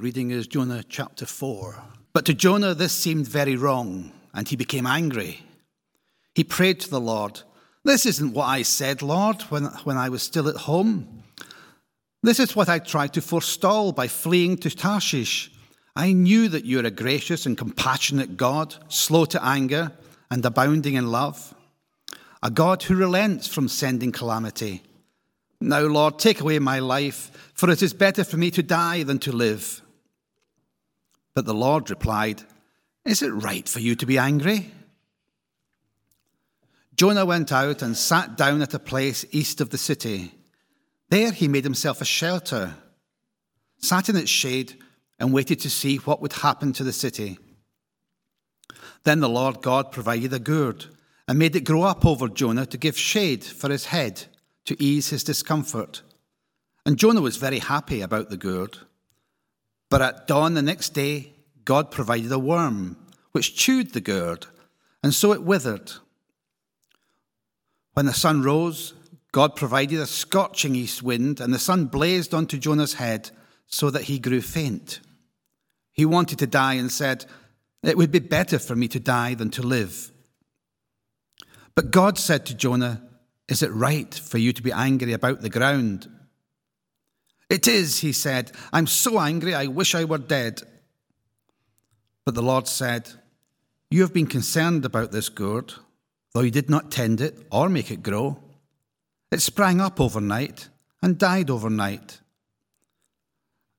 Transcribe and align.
Reading 0.00 0.30
is 0.30 0.46
Jonah 0.46 0.82
chapter 0.86 1.24
4. 1.24 1.82
But 2.12 2.26
to 2.26 2.34
Jonah 2.34 2.74
this 2.74 2.92
seemed 2.92 3.26
very 3.26 3.56
wrong, 3.56 4.12
and 4.34 4.46
he 4.46 4.54
became 4.54 4.86
angry. 4.86 5.42
He 6.34 6.44
prayed 6.44 6.80
to 6.80 6.90
the 6.90 7.00
Lord, 7.00 7.40
This 7.82 8.04
isn't 8.04 8.34
what 8.34 8.44
I 8.44 8.60
said, 8.62 9.00
Lord, 9.00 9.40
when, 9.42 9.64
when 9.84 9.96
I 9.96 10.10
was 10.10 10.22
still 10.22 10.48
at 10.48 10.56
home. 10.56 11.22
This 12.22 12.38
is 12.38 12.54
what 12.54 12.68
I 12.68 12.78
tried 12.78 13.14
to 13.14 13.22
forestall 13.22 13.92
by 13.92 14.06
fleeing 14.08 14.58
to 14.58 14.70
Tarshish. 14.70 15.50
I 15.94 16.12
knew 16.12 16.48
that 16.48 16.66
you 16.66 16.80
are 16.80 16.86
a 16.86 16.90
gracious 16.90 17.46
and 17.46 17.56
compassionate 17.56 18.36
God, 18.36 18.74
slow 18.88 19.24
to 19.26 19.42
anger 19.42 19.92
and 20.30 20.44
abounding 20.44 20.94
in 20.94 21.10
love, 21.10 21.54
a 22.42 22.50
God 22.50 22.82
who 22.82 22.96
relents 22.96 23.46
from 23.46 23.68
sending 23.68 24.12
calamity. 24.12 24.82
Now, 25.58 25.80
Lord, 25.80 26.18
take 26.18 26.42
away 26.42 26.58
my 26.58 26.80
life, 26.80 27.50
for 27.54 27.70
it 27.70 27.82
is 27.82 27.94
better 27.94 28.24
for 28.24 28.36
me 28.36 28.50
to 28.50 28.62
die 28.62 29.02
than 29.02 29.18
to 29.20 29.32
live. 29.32 29.82
But 31.36 31.44
the 31.44 31.52
Lord 31.52 31.90
replied, 31.90 32.42
Is 33.04 33.20
it 33.20 33.28
right 33.28 33.68
for 33.68 33.78
you 33.78 33.94
to 33.96 34.06
be 34.06 34.16
angry? 34.16 34.72
Jonah 36.96 37.26
went 37.26 37.52
out 37.52 37.82
and 37.82 37.94
sat 37.94 38.38
down 38.38 38.62
at 38.62 38.72
a 38.72 38.78
place 38.78 39.26
east 39.32 39.60
of 39.60 39.68
the 39.68 39.76
city. 39.76 40.32
There 41.10 41.30
he 41.30 41.46
made 41.46 41.64
himself 41.64 42.00
a 42.00 42.06
shelter, 42.06 42.76
sat 43.76 44.08
in 44.08 44.16
its 44.16 44.30
shade, 44.30 44.82
and 45.18 45.30
waited 45.30 45.60
to 45.60 45.68
see 45.68 45.98
what 45.98 46.22
would 46.22 46.32
happen 46.32 46.72
to 46.72 46.84
the 46.84 46.92
city. 46.92 47.38
Then 49.04 49.20
the 49.20 49.28
Lord 49.28 49.60
God 49.60 49.92
provided 49.92 50.32
a 50.32 50.38
gourd 50.38 50.86
and 51.28 51.38
made 51.38 51.54
it 51.54 51.64
grow 51.64 51.82
up 51.82 52.06
over 52.06 52.28
Jonah 52.28 52.64
to 52.64 52.78
give 52.78 52.96
shade 52.96 53.44
for 53.44 53.68
his 53.68 53.84
head 53.84 54.24
to 54.64 54.82
ease 54.82 55.10
his 55.10 55.22
discomfort. 55.22 56.00
And 56.86 56.96
Jonah 56.96 57.20
was 57.20 57.36
very 57.36 57.58
happy 57.58 58.00
about 58.00 58.30
the 58.30 58.38
gourd. 58.38 58.78
But 59.88 60.02
at 60.02 60.26
dawn 60.26 60.54
the 60.54 60.62
next 60.62 60.90
day, 60.90 61.32
God 61.64 61.90
provided 61.90 62.32
a 62.32 62.38
worm, 62.38 62.96
which 63.32 63.56
chewed 63.56 63.92
the 63.92 64.00
gourd, 64.00 64.46
and 65.02 65.14
so 65.14 65.32
it 65.32 65.42
withered. 65.42 65.92
When 67.92 68.06
the 68.06 68.14
sun 68.14 68.42
rose, 68.42 68.94
God 69.32 69.56
provided 69.56 69.98
a 69.98 70.06
scorching 70.06 70.74
east 70.74 71.02
wind, 71.02 71.40
and 71.40 71.52
the 71.52 71.58
sun 71.58 71.86
blazed 71.86 72.34
onto 72.34 72.58
Jonah's 72.58 72.94
head 72.94 73.30
so 73.66 73.90
that 73.90 74.04
he 74.04 74.18
grew 74.18 74.40
faint. 74.40 75.00
He 75.92 76.04
wanted 76.04 76.38
to 76.38 76.46
die 76.46 76.74
and 76.74 76.90
said, 76.90 77.26
It 77.82 77.96
would 77.96 78.10
be 78.10 78.18
better 78.18 78.58
for 78.58 78.76
me 78.76 78.88
to 78.88 79.00
die 79.00 79.34
than 79.34 79.50
to 79.50 79.62
live. 79.62 80.10
But 81.74 81.90
God 81.90 82.18
said 82.18 82.46
to 82.46 82.54
Jonah, 82.54 83.02
Is 83.48 83.62
it 83.62 83.72
right 83.72 84.14
for 84.14 84.38
you 84.38 84.52
to 84.52 84.62
be 84.62 84.72
angry 84.72 85.12
about 85.12 85.42
the 85.42 85.50
ground? 85.50 86.08
It 87.48 87.68
is, 87.68 88.00
he 88.00 88.12
said. 88.12 88.52
I'm 88.72 88.86
so 88.86 89.20
angry, 89.20 89.54
I 89.54 89.66
wish 89.66 89.94
I 89.94 90.04
were 90.04 90.18
dead. 90.18 90.62
But 92.24 92.34
the 92.34 92.42
Lord 92.42 92.66
said, 92.66 93.08
You 93.90 94.02
have 94.02 94.12
been 94.12 94.26
concerned 94.26 94.84
about 94.84 95.12
this 95.12 95.28
gourd, 95.28 95.74
though 96.34 96.40
you 96.40 96.50
did 96.50 96.68
not 96.68 96.90
tend 96.90 97.20
it 97.20 97.46
or 97.52 97.68
make 97.68 97.90
it 97.90 98.02
grow. 98.02 98.42
It 99.30 99.42
sprang 99.42 99.80
up 99.80 100.00
overnight 100.00 100.68
and 101.02 101.18
died 101.18 101.50
overnight. 101.50 102.20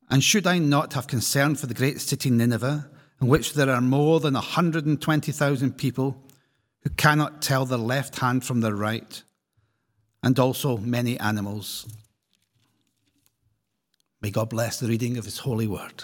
And 0.09 0.23
should 0.23 0.47
I 0.47 0.57
not 0.57 0.93
have 0.93 1.07
concern 1.07 1.55
for 1.55 1.67
the 1.67 1.73
great 1.73 1.99
city 1.99 2.29
Nineveh, 2.29 2.89
in 3.21 3.27
which 3.27 3.53
there 3.53 3.69
are 3.69 3.81
more 3.81 4.21
than 4.21 4.35
120,000 4.35 5.77
people 5.77 6.23
who 6.83 6.89
cannot 6.91 7.41
tell 7.41 7.65
their 7.65 7.77
left 7.77 8.19
hand 8.19 8.45
from 8.45 8.61
their 8.61 8.75
right, 8.75 9.21
and 10.23 10.39
also 10.39 10.77
many 10.77 11.19
animals? 11.19 11.85
May 14.21 14.31
God 14.31 14.49
bless 14.49 14.79
the 14.79 14.87
reading 14.87 15.17
of 15.17 15.25
His 15.25 15.37
holy 15.37 15.67
word. 15.67 16.03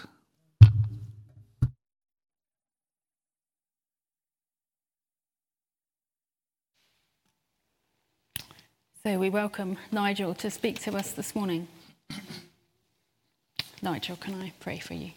So 9.04 9.18
we 9.18 9.30
welcome 9.30 9.78
Nigel 9.92 10.34
to 10.36 10.52
speak 10.52 10.80
to 10.82 10.96
us 10.96 11.12
this 11.12 11.36
morning. 11.36 11.68
Nigel, 13.82 14.16
can 14.16 14.42
I 14.42 14.54
pray 14.60 14.78
for 14.78 14.94
you? 14.94 15.12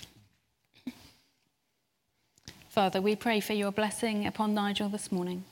Father, 2.69 3.01
we 3.01 3.15
pray 3.15 3.41
for 3.41 3.53
your 3.53 3.71
blessing 3.71 4.27
upon 4.27 4.55
Nigel 4.55 4.89
this 4.89 5.13
morning. 5.13 5.45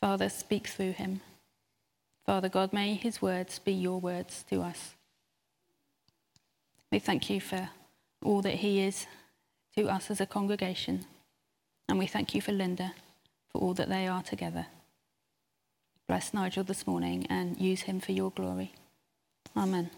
Father, 0.00 0.28
speak 0.28 0.66
through 0.66 0.92
him. 0.92 1.20
Father 2.26 2.48
God, 2.48 2.72
may 2.72 2.94
his 2.94 3.22
words 3.22 3.58
be 3.60 3.72
your 3.72 4.00
words 4.00 4.44
to 4.50 4.60
us. 4.60 4.94
We 6.90 6.98
thank 6.98 7.28
you 7.28 7.40
for 7.40 7.70
all 8.24 8.42
that 8.42 8.56
he 8.56 8.80
is 8.80 9.06
to 9.76 9.88
us 9.88 10.10
as 10.10 10.20
a 10.20 10.26
congregation. 10.26 11.04
And 11.88 11.98
we 11.98 12.06
thank 12.06 12.34
you 12.34 12.40
for 12.40 12.52
Linda 12.52 12.92
for 13.52 13.60
all 13.60 13.74
that 13.74 13.88
they 13.88 14.06
are 14.06 14.22
together. 14.22 14.66
Bless 16.06 16.32
Nigel 16.32 16.64
this 16.64 16.86
morning 16.86 17.26
and 17.28 17.60
use 17.60 17.82
him 17.82 18.00
for 18.00 18.12
your 18.12 18.30
glory. 18.30 18.72
Amen. 19.56 19.90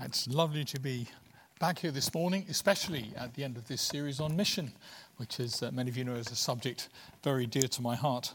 It's 0.00 0.26
lovely 0.26 0.64
to 0.64 0.80
be 0.80 1.08
back 1.58 1.80
here 1.80 1.90
this 1.90 2.14
morning, 2.14 2.46
especially 2.48 3.10
at 3.16 3.34
the 3.34 3.42
end 3.42 3.56
of 3.56 3.66
this 3.66 3.82
series 3.82 4.20
on 4.20 4.36
mission, 4.36 4.70
which, 5.16 5.40
as 5.40 5.60
uh, 5.60 5.70
many 5.72 5.90
of 5.90 5.96
you 5.96 6.04
know, 6.04 6.14
is 6.14 6.30
a 6.30 6.36
subject 6.36 6.88
very 7.24 7.46
dear 7.46 7.66
to 7.66 7.82
my 7.82 7.96
heart. 7.96 8.32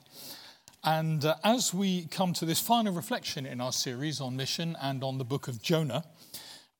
And 0.83 1.23
uh, 1.23 1.35
as 1.41 1.73
we 1.73 2.05
come 2.07 2.33
to 2.33 2.45
this 2.45 2.59
final 2.59 2.91
reflection 2.91 3.45
in 3.45 3.61
our 3.61 3.71
series 3.71 4.19
on 4.19 4.35
mission 4.35 4.75
and 4.81 5.05
on 5.05 5.19
the 5.19 5.23
book 5.23 5.47
of 5.47 5.61
Jonah, 5.61 6.03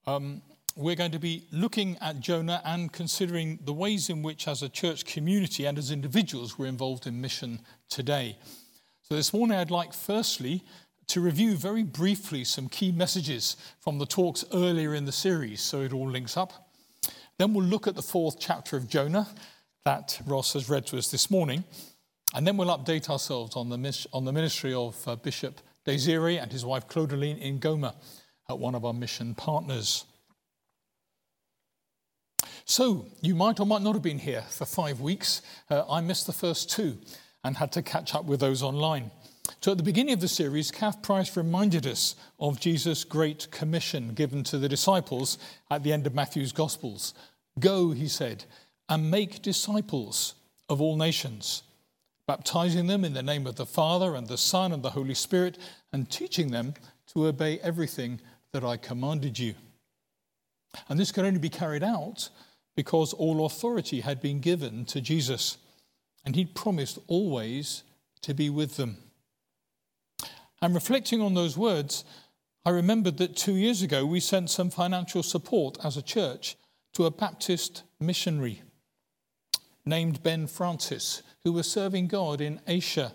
um, 0.05 0.41
we're 0.75 0.95
going 0.95 1.11
to 1.11 1.19
be 1.19 1.45
looking 1.53 1.97
at 2.01 2.19
Jonah 2.19 2.61
and 2.65 2.91
considering 2.91 3.59
the 3.63 3.73
ways 3.73 4.09
in 4.09 4.21
which, 4.21 4.45
as 4.45 4.61
a 4.61 4.69
church 4.69 5.05
community 5.05 5.63
and 5.65 5.77
as 5.77 5.91
individuals, 5.91 6.59
we're 6.59 6.65
involved 6.65 7.07
in 7.07 7.21
mission 7.21 7.61
today. 7.89 8.37
So, 9.03 9.15
this 9.15 9.33
morning, 9.33 9.57
I'd 9.57 9.71
like 9.71 9.93
firstly 9.93 10.65
to 11.07 11.21
review 11.21 11.55
very 11.55 11.83
briefly 11.83 12.43
some 12.43 12.69
key 12.69 12.91
messages 12.91 13.57
from 13.79 13.97
the 13.97 14.05
talks 14.05 14.45
earlier 14.53 14.93
in 14.95 15.05
the 15.05 15.11
series 15.11 15.61
so 15.61 15.81
it 15.81 15.93
all 15.93 16.09
links 16.09 16.37
up. 16.37 16.69
Then 17.37 17.53
we'll 17.53 17.65
look 17.65 17.87
at 17.87 17.95
the 17.95 18.01
fourth 18.01 18.37
chapter 18.39 18.77
of 18.77 18.87
Jonah 18.87 19.27
that 19.85 20.21
Ross 20.25 20.53
has 20.53 20.69
read 20.69 20.87
to 20.87 20.97
us 20.97 21.09
this 21.11 21.29
morning. 21.29 21.63
And 22.33 22.47
then 22.47 22.57
we'll 22.57 22.75
update 22.75 23.09
ourselves 23.09 23.55
on 23.55 23.69
the, 23.69 24.07
on 24.11 24.25
the 24.25 24.31
ministry 24.31 24.73
of 24.73 25.07
uh, 25.07 25.15
Bishop 25.15 25.61
Desire 25.85 26.39
and 26.39 26.51
his 26.51 26.65
wife 26.65 26.87
Claudeline 26.87 27.39
in 27.39 27.59
Goma, 27.59 27.93
at 28.49 28.59
one 28.59 28.75
of 28.75 28.85
our 28.85 28.93
mission 28.93 29.35
partners. 29.35 30.05
So, 32.65 33.07
you 33.21 33.35
might 33.35 33.59
or 33.59 33.65
might 33.65 33.81
not 33.81 33.93
have 33.93 34.01
been 34.01 34.19
here 34.19 34.43
for 34.49 34.65
five 34.65 35.01
weeks. 35.01 35.41
Uh, 35.69 35.83
I 35.89 36.01
missed 36.01 36.27
the 36.27 36.33
first 36.33 36.69
two 36.69 36.97
and 37.43 37.57
had 37.57 37.71
to 37.73 37.81
catch 37.81 38.15
up 38.15 38.25
with 38.25 38.39
those 38.39 38.63
online. 38.63 39.11
So, 39.59 39.71
at 39.71 39.77
the 39.77 39.83
beginning 39.83 40.13
of 40.13 40.21
the 40.21 40.27
series, 40.27 40.71
Kath 40.71 41.01
Price 41.01 41.35
reminded 41.35 41.85
us 41.85 42.15
of 42.39 42.59
Jesus' 42.59 43.03
great 43.03 43.51
commission 43.51 44.13
given 44.13 44.43
to 44.45 44.57
the 44.57 44.69
disciples 44.69 45.37
at 45.69 45.83
the 45.83 45.93
end 45.93 46.07
of 46.07 46.13
Matthew's 46.13 46.51
Gospels. 46.51 47.13
Go, 47.59 47.91
he 47.91 48.07
said, 48.07 48.45
and 48.89 49.11
make 49.11 49.41
disciples 49.41 50.35
of 50.69 50.81
all 50.81 50.97
nations 50.97 51.63
baptizing 52.27 52.87
them 52.87 53.03
in 53.03 53.13
the 53.13 53.23
name 53.23 53.45
of 53.45 53.55
the 53.55 53.65
Father 53.65 54.15
and 54.15 54.27
the 54.27 54.37
Son 54.37 54.71
and 54.71 54.81
the 54.81 54.91
Holy 54.91 55.13
Spirit, 55.13 55.57
and 55.91 56.09
teaching 56.09 56.51
them 56.51 56.73
to 57.07 57.27
obey 57.27 57.59
everything 57.59 58.19
that 58.51 58.63
I 58.63 58.77
commanded 58.77 59.37
you. 59.37 59.55
And 60.87 60.99
this 60.99 61.11
could 61.11 61.25
only 61.25 61.39
be 61.39 61.49
carried 61.49 61.83
out 61.83 62.29
because 62.75 63.13
all 63.13 63.45
authority 63.45 64.01
had 64.01 64.21
been 64.21 64.39
given 64.39 64.85
to 64.85 65.01
Jesus, 65.01 65.57
and 66.25 66.35
he'd 66.35 66.55
promised 66.55 66.97
always 67.07 67.83
to 68.21 68.33
be 68.33 68.49
with 68.49 68.77
them. 68.77 68.97
And 70.63 70.73
reflecting 70.73 71.21
on 71.21 71.33
those 71.33 71.57
words, 71.57 72.05
I 72.65 72.69
remembered 72.69 73.17
that 73.17 73.35
two 73.35 73.57
years 73.57 73.81
ago 73.81 74.05
we 74.05 74.21
sent 74.21 74.49
some 74.49 74.69
financial 74.69 75.21
support 75.21 75.77
as 75.83 75.97
a 75.97 76.01
church 76.01 76.55
to 76.93 77.05
a 77.05 77.11
Baptist 77.11 77.83
missionary 77.99 78.61
named 79.85 80.23
Ben 80.23 80.47
Francis, 80.47 81.21
who 81.43 81.51
was 81.51 81.69
serving 81.69 82.07
God 82.07 82.39
in 82.39 82.61
Asia, 82.65 83.11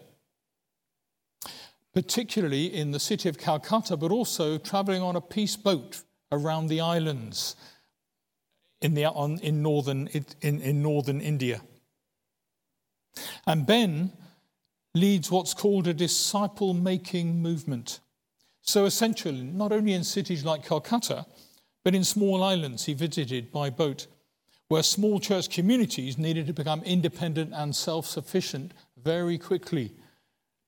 particularly 1.94 2.66
in 2.66 2.90
the 2.90 3.00
city 3.00 3.30
of 3.30 3.38
Calcutta, 3.38 3.96
but 3.96 4.12
also 4.12 4.58
traveling 4.58 5.00
on 5.00 5.16
a 5.16 5.20
peace 5.22 5.56
boat 5.56 6.02
around 6.30 6.66
the 6.66 6.82
islands 6.82 7.56
in, 8.82 8.92
the, 8.92 9.06
on, 9.06 9.38
in, 9.38 9.62
northern, 9.62 10.06
in, 10.08 10.60
in 10.60 10.82
northern 10.82 11.22
India. 11.22 11.62
And 13.46 13.64
Ben 13.64 14.12
leads 14.94 15.30
what's 15.30 15.54
called 15.54 15.86
a 15.86 15.94
disciple 15.94 16.74
making 16.74 17.40
movement. 17.40 18.00
So, 18.62 18.84
essentially, 18.84 19.42
not 19.42 19.72
only 19.72 19.92
in 19.92 20.04
cities 20.04 20.44
like 20.44 20.66
Calcutta, 20.66 21.26
but 21.84 21.94
in 21.94 22.04
small 22.04 22.42
islands 22.42 22.84
he 22.84 22.94
visited 22.94 23.50
by 23.50 23.70
boat 23.70 24.06
where 24.68 24.82
small 24.82 25.18
church 25.18 25.48
communities 25.48 26.18
needed 26.18 26.46
to 26.46 26.52
become 26.52 26.82
independent 26.82 27.52
and 27.54 27.74
self 27.74 28.06
sufficient 28.06 28.72
very 29.02 29.38
quickly, 29.38 29.92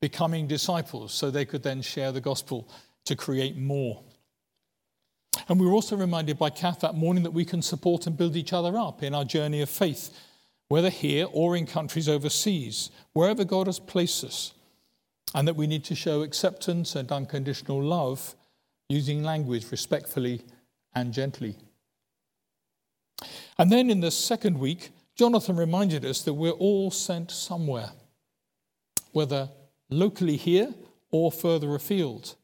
becoming 0.01 0.47
disciples 0.47 1.13
so 1.13 1.31
they 1.31 1.45
could 1.45 1.63
then 1.63 1.83
share 1.83 2.11
the 2.11 2.21
gospel 2.21 2.69
to 3.05 3.15
create 3.15 3.57
more. 3.57 4.03
And 5.49 5.61
we 5.61 5.67
were 5.67 5.73
also 5.73 5.97
reminded 5.97 6.39
by 6.39 6.51
Kath 6.51 6.81
that 6.81 6.95
morning 6.95 7.23
that 7.25 7.33
we 7.33 7.45
can 7.45 7.63
support 7.63 8.07
and 8.07 8.17
build 8.17 8.37
each 8.37 8.53
other 8.53 8.77
up 8.77 9.03
in 9.03 9.15
our 9.15 9.25
journey 9.25 9.61
of 9.61 9.69
faith, 9.69 10.17
whether 10.71 10.89
here 10.89 11.27
or 11.33 11.57
in 11.57 11.67
countries 11.67 12.09
overseas, 12.09 12.93
wherever 13.13 13.43
God 13.43 13.67
has 13.67 13.81
placed 13.81 14.23
us, 14.23 14.55
and 15.35 15.49
that 15.49 15.57
we 15.57 15.67
need 15.67 15.83
to 15.83 15.97
show 15.97 16.23
acceptance 16.23 16.95
and 16.95 17.11
unconditional 17.11 17.83
love 17.83 18.37
using 18.89 19.25
language 19.25 19.69
respectfully 19.73 20.43
and 20.95 21.13
gently. 21.13 21.57
And 23.59 23.73
then 23.73 23.91
in 23.91 23.99
the 23.99 24.13
second 24.13 24.61
week, 24.61 24.91
Jonathan 25.17 25.57
reminded 25.57 26.05
us 26.05 26.23
that 26.23 26.35
we're 26.35 26.53
all 26.53 26.93
sent 26.93 27.33
somewhere, 27.33 27.91
whether 29.11 29.49
locally 29.89 30.37
here 30.37 30.73
or 31.11 31.33
further 31.33 31.75
afield, 31.75 32.37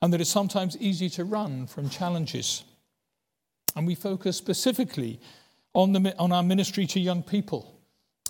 and 0.00 0.12
that 0.12 0.20
it's 0.20 0.30
sometimes 0.30 0.76
easy 0.78 1.10
to 1.10 1.24
run 1.24 1.66
from 1.66 1.90
challenges. 1.90 2.62
And 3.74 3.84
we 3.84 3.96
focus 3.96 4.36
specifically 4.36 5.18
on, 5.74 5.92
the, 5.92 6.16
on 6.18 6.32
our 6.32 6.42
ministry 6.42 6.86
to 6.86 7.00
young 7.00 7.22
people, 7.22 7.80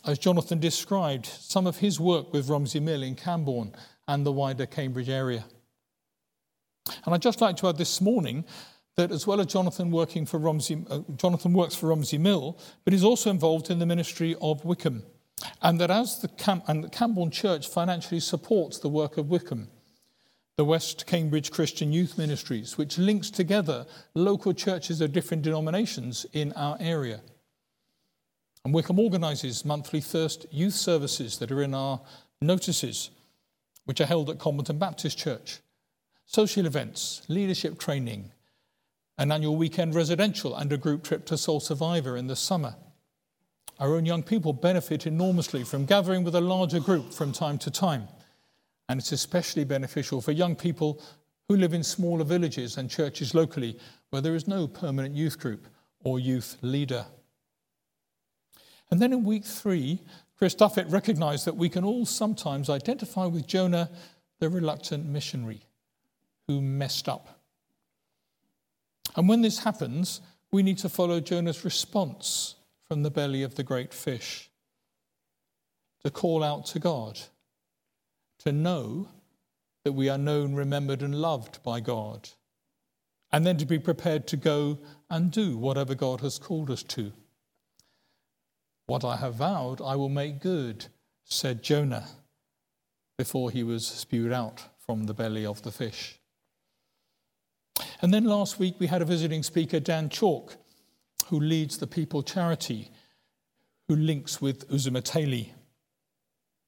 as 0.07 0.19
Jonathan 0.19 0.59
described 0.59 1.27
some 1.27 1.67
of 1.67 1.79
his 1.79 1.99
work 2.01 2.33
with 2.33 2.49
Romsey 2.49 2.81
Mill 2.81 3.03
in 3.03 3.15
Camborne 3.15 3.75
and 4.09 4.25
the 4.27 4.33
wider 4.33 4.67
Cambridge 4.67 5.09
area. 5.09 5.45
And 7.05 7.15
I'd 7.15 7.23
just 7.23 7.41
like 7.41 7.57
to 7.59 7.69
add 7.69 7.79
this 7.79 8.01
morning 8.01 8.45
that 8.97 9.11
as 9.11 9.27
well 9.27 9.41
as 9.41 9.47
Jonathan 9.47 9.91
working 9.91 10.27
for 10.27 10.39
Romsey, 10.39 10.85
uh, 10.91 11.01
Jonathan 11.17 11.53
works 11.53 11.75
for 11.75 11.87
Romsey 11.87 12.19
Mill, 12.19 12.59
but 12.85 12.93
he's 12.93 13.05
also 13.05 13.31
involved 13.31 13.71
in 13.71 13.79
the 13.79 13.87
ministry 13.87 14.37
of 14.43 14.65
Wickham, 14.65 15.05
and 15.63 15.81
that 15.81 15.91
as 15.91 16.21
the 16.21 16.29
Cam- 16.29 16.63
and 16.67 16.85
the 16.85 16.91
Camborne 16.91 17.31
Church 17.31 17.69
financially 17.69 18.21
supports 18.21 18.79
the 18.79 18.89
work 18.89 19.17
of 19.17 19.31
Wickham, 19.31 19.69
the 20.57 20.65
West 20.65 21.07
Cambridge 21.07 21.51
Christian 21.51 21.93
Youth 21.93 22.19
Ministries, 22.19 22.77
which 22.77 22.99
links 22.99 23.31
together 23.31 23.87
local 24.15 24.53
churches 24.53 25.01
of 25.01 25.13
different 25.13 25.43
denominations 25.43 26.27
in 26.33 26.53
our 26.53 26.77
area. 26.79 27.23
And 28.65 28.73
Wickham 28.73 28.99
organises 28.99 29.65
monthly 29.65 30.01
Thirst 30.01 30.47
youth 30.51 30.75
services 30.75 31.39
that 31.39 31.51
are 31.51 31.63
in 31.63 31.75
our 31.75 32.01
notices, 32.41 33.11
which 33.85 34.01
are 34.01 34.07
held 34.07 34.31
at 34.31 34.39
Combleton 34.39 34.79
Baptist 34.79 35.19
Church, 35.19 35.61
social 36.27 36.67
events, 36.67 37.23
leadership 37.29 37.79
training, 37.79 38.31
an 39.19 39.33
annual 39.33 39.57
weekend 39.57 39.95
residential 39.95 40.55
and 40.55 40.73
a 40.73 40.77
group 40.77 41.03
trip 41.03 41.27
to 41.27 41.37
Soul 41.37 41.61
Survivor 41.61 42.17
in 42.17 42.29
the 42.29 42.37
summer. 42.37 42.77
Our 43.79 43.97
own 43.97 44.07
young 44.07 44.23
people 44.23 44.53
benefit 44.53 45.07
enormously 45.07 45.65
from 45.65 45.87
gathering 45.87 46.23
with 46.23 46.37
a 46.37 46.41
larger 46.41 46.79
group 46.79 47.13
from 47.13 47.33
time 47.33 47.59
to 47.59 47.71
time, 47.71 48.07
and 48.89 49.01
it's 49.01 49.13
especially 49.13 49.65
beneficial 49.65 50.21
for 50.21 50.33
young 50.33 50.55
people 50.55 51.03
who 51.49 51.57
live 51.57 51.75
in 51.75 51.83
smaller 51.83 52.25
villages 52.25 52.79
and 52.79 52.89
churches 52.89 53.35
locally 53.35 53.77
where 54.11 54.23
there 54.23 54.37
is 54.37 54.47
no 54.47 54.69
permanent 54.69 55.15
youth 55.15 55.39
group 55.39 55.67
or 56.05 56.21
youth 56.21 56.57
leader. 56.63 57.05
And 58.93 59.01
then 59.01 59.13
in 59.13 59.25
week 59.25 59.45
three, 59.45 59.99
Chris 60.39 60.55
Duffett 60.55 60.89
recognized 60.93 61.47
that 61.47 61.57
we 61.57 61.69
can 61.69 61.83
all 61.83 62.07
sometimes 62.07 62.71
identify 62.71 63.27
with 63.27 63.49
Jonah, 63.49 63.91
the 64.39 64.49
reluctant 64.49 65.07
missionary 65.07 65.63
who 66.47 66.61
messed 66.61 67.09
up 67.09 67.43
and 69.17 69.29
when 69.29 69.43
this 69.43 69.61
happens, 69.61 70.21
we 70.51 70.63
need 70.63 70.79
to 70.79 70.89
follow 70.89 71.21
Jonah's 71.21 71.65
response 71.65 72.57
from 72.85 73.03
the 73.03 73.11
belly 73.11 73.43
of 73.43 73.55
the 73.55 73.63
great 73.63 73.93
fish 73.93 74.51
to 76.05 76.11
call 76.11 76.43
out 76.43 76.67
to 76.67 76.79
God, 76.79 77.21
to 78.41 78.53
know 78.53 79.09
that 79.85 79.93
we 79.93 80.09
are 80.09 80.19
known, 80.19 80.55
remembered, 80.55 81.03
and 81.03 81.15
loved 81.15 81.63
by 81.63 81.81
God, 81.81 82.31
and 83.31 83.47
then 83.47 83.57
to 83.59 83.67
be 83.67 83.79
prepared 83.79 84.27
to 84.29 84.37
go 84.37 84.79
and 85.11 85.31
do 85.31 85.57
whatever 85.57 85.95
God 85.95 86.21
has 86.21 86.39
called 86.39 86.71
us 86.71 86.83
to. 86.85 87.13
What 88.93 89.07
I 89.07 89.17
have 89.17 89.37
vowed, 89.37 89.81
I 89.81 89.97
will 89.97 90.11
make 90.11 90.39
good, 90.39 90.85
said 91.25 91.63
Jonah 91.63 92.09
before 93.17 93.51
he 93.51 93.63
was 93.63 93.87
spewed 93.87 94.35
out 94.35 94.65
from 94.85 95.05
the 95.05 95.15
belly 95.15 95.47
of 95.47 95.63
the 95.63 95.73
fish. 95.73 96.21
And 98.03 98.13
then 98.13 98.25
last 98.25 98.59
week 98.59 98.75
we 98.79 98.89
had 98.89 99.01
a 99.01 99.07
visiting 99.07 99.43
speaker, 99.43 99.81
Dan 99.81 100.11
Chalk, 100.11 100.59
who 101.29 101.41
leads 101.41 101.79
the 101.79 101.87
People 101.87 102.23
Charity, 102.23 102.91
who 103.89 103.97
links 103.97 104.43
with 104.43 104.69
Uzumateli. 104.69 105.53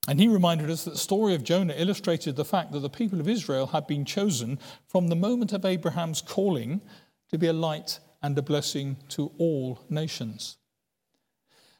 And 0.09 0.19
he 0.19 0.27
reminded 0.27 0.71
us 0.71 0.85
that 0.85 0.93
the 0.93 0.97
story 0.97 1.35
of 1.35 1.45
Jonah 1.45 1.75
illustrated 1.77 2.37
the 2.37 2.45
fact 2.47 2.73
that 2.73 2.81
the 2.81 2.89
people 2.89 3.21
of 3.21 3.29
Israel 3.29 3.67
had 3.67 3.87
been 3.87 4.07
chosen 4.07 4.59
from 4.87 5.09
the 5.09 5.15
moment 5.15 5.53
of 5.53 5.67
Abraham's 5.67 6.23
calling 6.23 6.81
to 7.29 7.37
be 7.37 7.49
a 7.49 7.53
light 7.53 8.01
and 8.23 8.39
a 8.39 8.43
blessing 8.43 8.97
to 9.11 9.31
all 9.37 9.85
nations. 9.91 10.57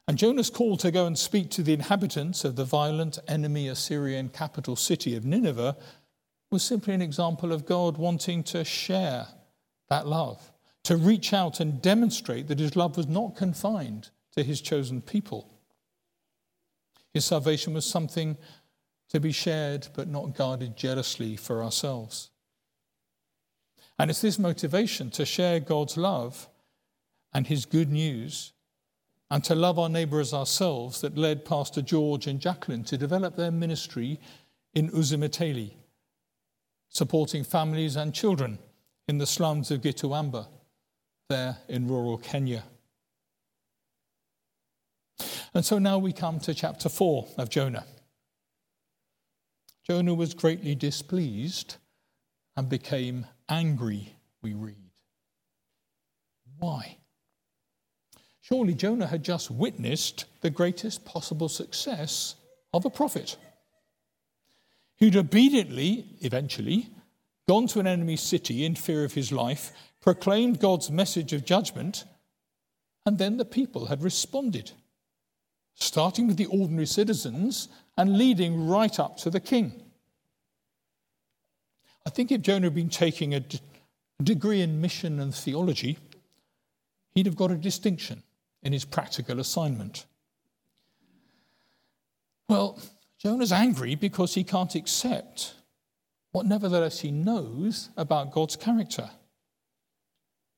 And 0.07 0.19
Jonah's 0.19 0.51
call 0.51 0.77
to 0.79 0.91
go 0.91 1.07
and 1.07 1.19
speak 1.19 1.51
to 1.51 1.63
the 1.63 1.73
inhabitants 1.73 2.45
of 2.45 2.57
the 2.57 2.65
violent 2.65 3.19
enemy 3.27 3.69
Assyrian 3.69 4.29
capital 4.29 4.77
city 4.77 5.17
of 5.17 5.25
Nineveh 5.25 5.77
was 6.51 6.63
simply 6.63 6.95
an 6.95 7.03
example 7.03 7.53
of 7.53 7.67
God 7.67 7.97
wanting 7.97 8.43
to 8.45 8.65
share 8.65 9.27
that 9.89 10.07
love, 10.07 10.53
to 10.85 10.97
reach 10.97 11.33
out 11.33 11.59
and 11.59 11.81
demonstrate 11.81 12.49
that 12.49 12.59
his 12.59 12.77
love 12.77 12.97
was 12.97 13.09
not 13.09 13.37
confined 13.37 14.11
to 14.33 14.43
his 14.43 14.61
chosen 14.61 15.01
people. 15.01 15.49
His 17.13 17.25
salvation 17.25 17.73
was 17.73 17.87
something 17.87 18.37
to 19.09 19.21
be 19.21 19.33
shared 19.33 19.89
but 19.95 20.09
not 20.09 20.35
guarded 20.35 20.77
jealously 20.77 21.37
for 21.37 21.63
ourselves. 21.63 22.31
And 23.99 24.11
it's 24.11 24.21
this 24.21 24.39
motivation 24.39 25.11
to 25.11 25.25
share 25.25 25.61
God's 25.61 25.97
love 25.97 26.49
and 27.33 27.47
his 27.47 27.65
good 27.65 27.91
news 27.91 28.54
and 29.35 29.43
to 29.43 29.55
love 29.57 29.81
our 29.81 29.89
neighbour 29.89 30.21
as 30.21 30.33
ourselves 30.33 31.01
that 31.01 31.19
led 31.19 31.45
Pastor 31.45 31.83
George 31.83 32.29
and 32.29 32.39
Jacqueline 32.39 32.85
to 32.85 32.97
develop 32.97 33.35
their 33.35 33.51
ministry 33.51 34.21
in 34.75 34.89
Uzumateli 34.91 35.73
supporting 36.89 37.43
families 37.43 37.97
and 37.97 38.15
children 38.15 38.61
in 39.09 39.19
the 39.19 39.27
slums 39.27 39.73
of 39.73 39.81
Gituamba, 39.81 40.47
there 41.29 41.57
in 41.69 41.89
rural 41.89 42.17
Kenya. 42.17 42.63
And 45.53 45.65
so 45.65 45.81
now 45.81 45.99
we 45.99 46.13
come 46.13 46.39
to 46.39 46.55
chapter 46.55 46.89
4 46.89 47.27
of 47.37 47.51
Jonah. 47.51 47.87
Jonah 49.85 50.15
was 50.15 50.33
greatly 50.33 50.77
displeased 50.77 51.79
and 52.57 52.69
became 52.69 53.27
angry, 53.49 54.15
we 54.43 54.55
read. 54.55 54.93
Why? 56.61 56.99
Surely 58.45 58.75
Jonah 58.75 59.07
had 59.07 59.25
just 59.25 59.51
witnessed 59.51 60.27
the 60.43 60.51
greatest 60.51 61.03
possible 61.07 61.49
success 61.49 62.35
of 62.75 62.85
a 62.85 62.91
prophet 62.91 63.39
who'd 64.99 65.17
obediently, 65.17 66.05
eventually, 66.21 66.91
gone 67.49 67.67
to 67.67 67.81
an 67.81 67.87
enemy 67.87 68.17
city 68.17 68.67
in 68.67 68.75
fear 68.75 69.03
of 69.03 69.15
his 69.15 69.33
life, 69.33 69.73
proclaimed 70.03 70.61
God's 70.61 70.91
message 70.91 71.33
of 71.33 71.47
judgment, 71.47 72.05
and 73.07 73.17
then 73.17 73.39
the 73.39 73.47
people 73.47 73.87
had 73.87 74.03
responded, 74.03 74.73
starting 75.75 76.27
with 76.27 76.37
the 76.37 76.47
ordinary 76.47 76.87
citizens 76.87 77.69
and 77.97 78.19
leading 78.19 78.69
right 78.69 79.01
up 79.01 79.17
to 79.17 79.31
the 79.31 79.41
king. 79.41 79.83
I 82.05 82.11
think 82.11 82.31
if 82.31 82.43
Jonah 82.43 82.67
had 82.67 82.75
been 82.75 82.91
taking 82.91 83.33
a 83.33 83.41
d- 83.41 83.59
degree 84.23 84.61
in 84.61 84.83
mission 84.83 85.19
and 85.19 85.35
theology, 85.35 85.97
he'd 87.15 87.25
have 87.25 87.37
got 87.37 87.51
a 87.51 87.57
distinction 87.57 88.23
in 88.65 88.73
his 88.73 88.85
practical 88.85 89.39
assignment. 89.39 90.07
Well, 92.49 92.79
Jonah's 93.19 93.53
angry 93.53 93.95
because 93.95 94.35
he 94.35 94.43
can't 94.45 94.75
accept 94.75 95.55
what 96.33 96.47
nevertheless 96.47 97.01
he 97.01 97.11
knows 97.11 97.91
about 97.97 98.33
God's 98.33 98.57
character. 98.57 99.11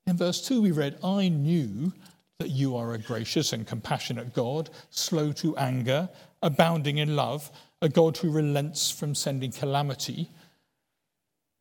In 0.07 0.17
verse 0.17 0.47
2, 0.47 0.63
we 0.63 0.71
read, 0.71 0.99
I 1.03 1.29
knew 1.29 1.93
that 2.39 2.51
you 2.51 2.77
are 2.77 2.95
a 2.95 2.99
gracious 2.99 3.53
and 3.53 3.67
compassionate 3.67 4.33
God, 4.35 4.71
slow 4.91 5.33
to 5.33 5.57
anger, 5.57 6.09
abounding 6.43 6.99
in 6.99 7.17
love, 7.17 7.51
a 7.83 7.89
God 7.89 8.17
who 8.17 8.31
relents 8.31 8.91
from 8.91 9.15
sending 9.15 9.53
calamity. 9.53 10.31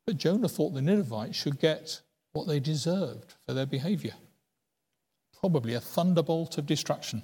But 0.06 0.18
Jonah 0.18 0.50
thought 0.50 0.74
the 0.74 0.82
Ninevites 0.82 1.36
should 1.36 1.60
get 1.60 2.02
what 2.34 2.48
they 2.48 2.60
deserved 2.60 3.36
for 3.46 3.54
their 3.54 3.66
behavior 3.66 4.14
probably 5.40 5.74
a 5.74 5.80
thunderbolt 5.80 6.58
of 6.58 6.66
destruction. 6.66 7.24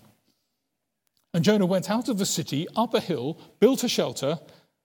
And 1.34 1.44
Jonah 1.44 1.66
went 1.66 1.90
out 1.90 2.10
of 2.10 2.18
the 2.18 2.26
city, 2.26 2.68
up 2.76 2.94
a 2.94 3.00
hill, 3.00 3.40
built 3.60 3.84
a 3.84 3.90
shelter, 3.90 4.40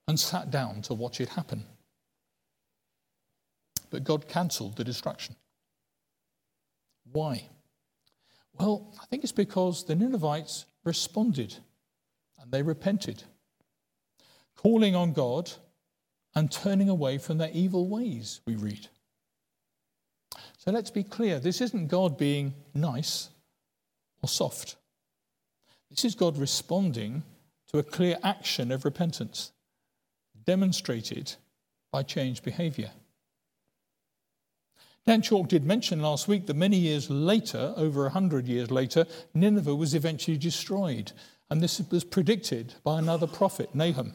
and 0.06 0.18
sat 0.18 0.50
down 0.50 0.82
to 0.82 0.94
watch 0.94 1.20
it 1.20 1.30
happen. 1.30 1.64
But 3.90 4.04
God 4.04 4.28
cancelled 4.28 4.76
the 4.76 4.84
destruction. 4.84 5.36
Why? 7.12 7.48
Well, 8.58 8.92
I 9.00 9.06
think 9.06 9.22
it's 9.22 9.32
because 9.32 9.84
the 9.84 9.94
Ninevites 9.94 10.66
responded 10.84 11.56
and 12.40 12.50
they 12.50 12.62
repented, 12.62 13.24
calling 14.56 14.94
on 14.94 15.12
God 15.12 15.50
and 16.34 16.50
turning 16.50 16.88
away 16.88 17.18
from 17.18 17.38
their 17.38 17.50
evil 17.52 17.88
ways, 17.88 18.40
we 18.46 18.56
read. 18.56 18.88
So 20.66 20.72
let's 20.72 20.90
be 20.90 21.04
clear 21.04 21.38
this 21.38 21.60
isn't 21.60 21.86
God 21.86 22.18
being 22.18 22.52
nice 22.74 23.28
or 24.20 24.28
soft. 24.28 24.74
This 25.90 26.04
is 26.04 26.16
God 26.16 26.36
responding 26.36 27.22
to 27.68 27.78
a 27.78 27.84
clear 27.84 28.18
action 28.24 28.72
of 28.72 28.84
repentance, 28.84 29.52
demonstrated 30.44 31.34
by 31.92 32.02
changed 32.02 32.42
behavior. 32.42 32.90
Dan 35.06 35.22
Chalk 35.22 35.46
did 35.46 35.64
mention 35.64 36.02
last 36.02 36.26
week 36.26 36.46
that 36.46 36.56
many 36.56 36.78
years 36.78 37.08
later, 37.08 37.72
over 37.76 38.06
a 38.06 38.10
hundred 38.10 38.48
years 38.48 38.72
later, 38.72 39.06
Nineveh 39.34 39.76
was 39.76 39.94
eventually 39.94 40.36
destroyed. 40.36 41.12
And 41.48 41.60
this 41.60 41.80
was 41.92 42.02
predicted 42.02 42.74
by 42.82 42.98
another 42.98 43.28
prophet, 43.28 43.72
Nahum. 43.72 44.14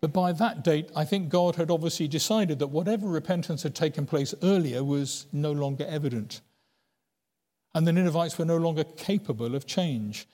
But 0.00 0.12
by 0.12 0.32
that 0.32 0.62
date, 0.62 0.90
I 0.94 1.04
think 1.04 1.28
God 1.28 1.56
had 1.56 1.70
obviously 1.70 2.08
decided 2.08 2.58
that 2.58 2.66
whatever 2.66 3.08
repentance 3.08 3.62
had 3.62 3.74
taken 3.74 4.06
place 4.06 4.34
earlier 4.42 4.84
was 4.84 5.26
no 5.32 5.52
longer 5.52 5.86
evident. 5.88 6.40
And 7.74 7.86
the 7.86 7.92
Ninevites 7.92 8.38
were 8.38 8.44
no 8.44 8.58
longer 8.58 8.84
capable 8.84 9.54
of 9.54 9.66
change. 9.66 10.26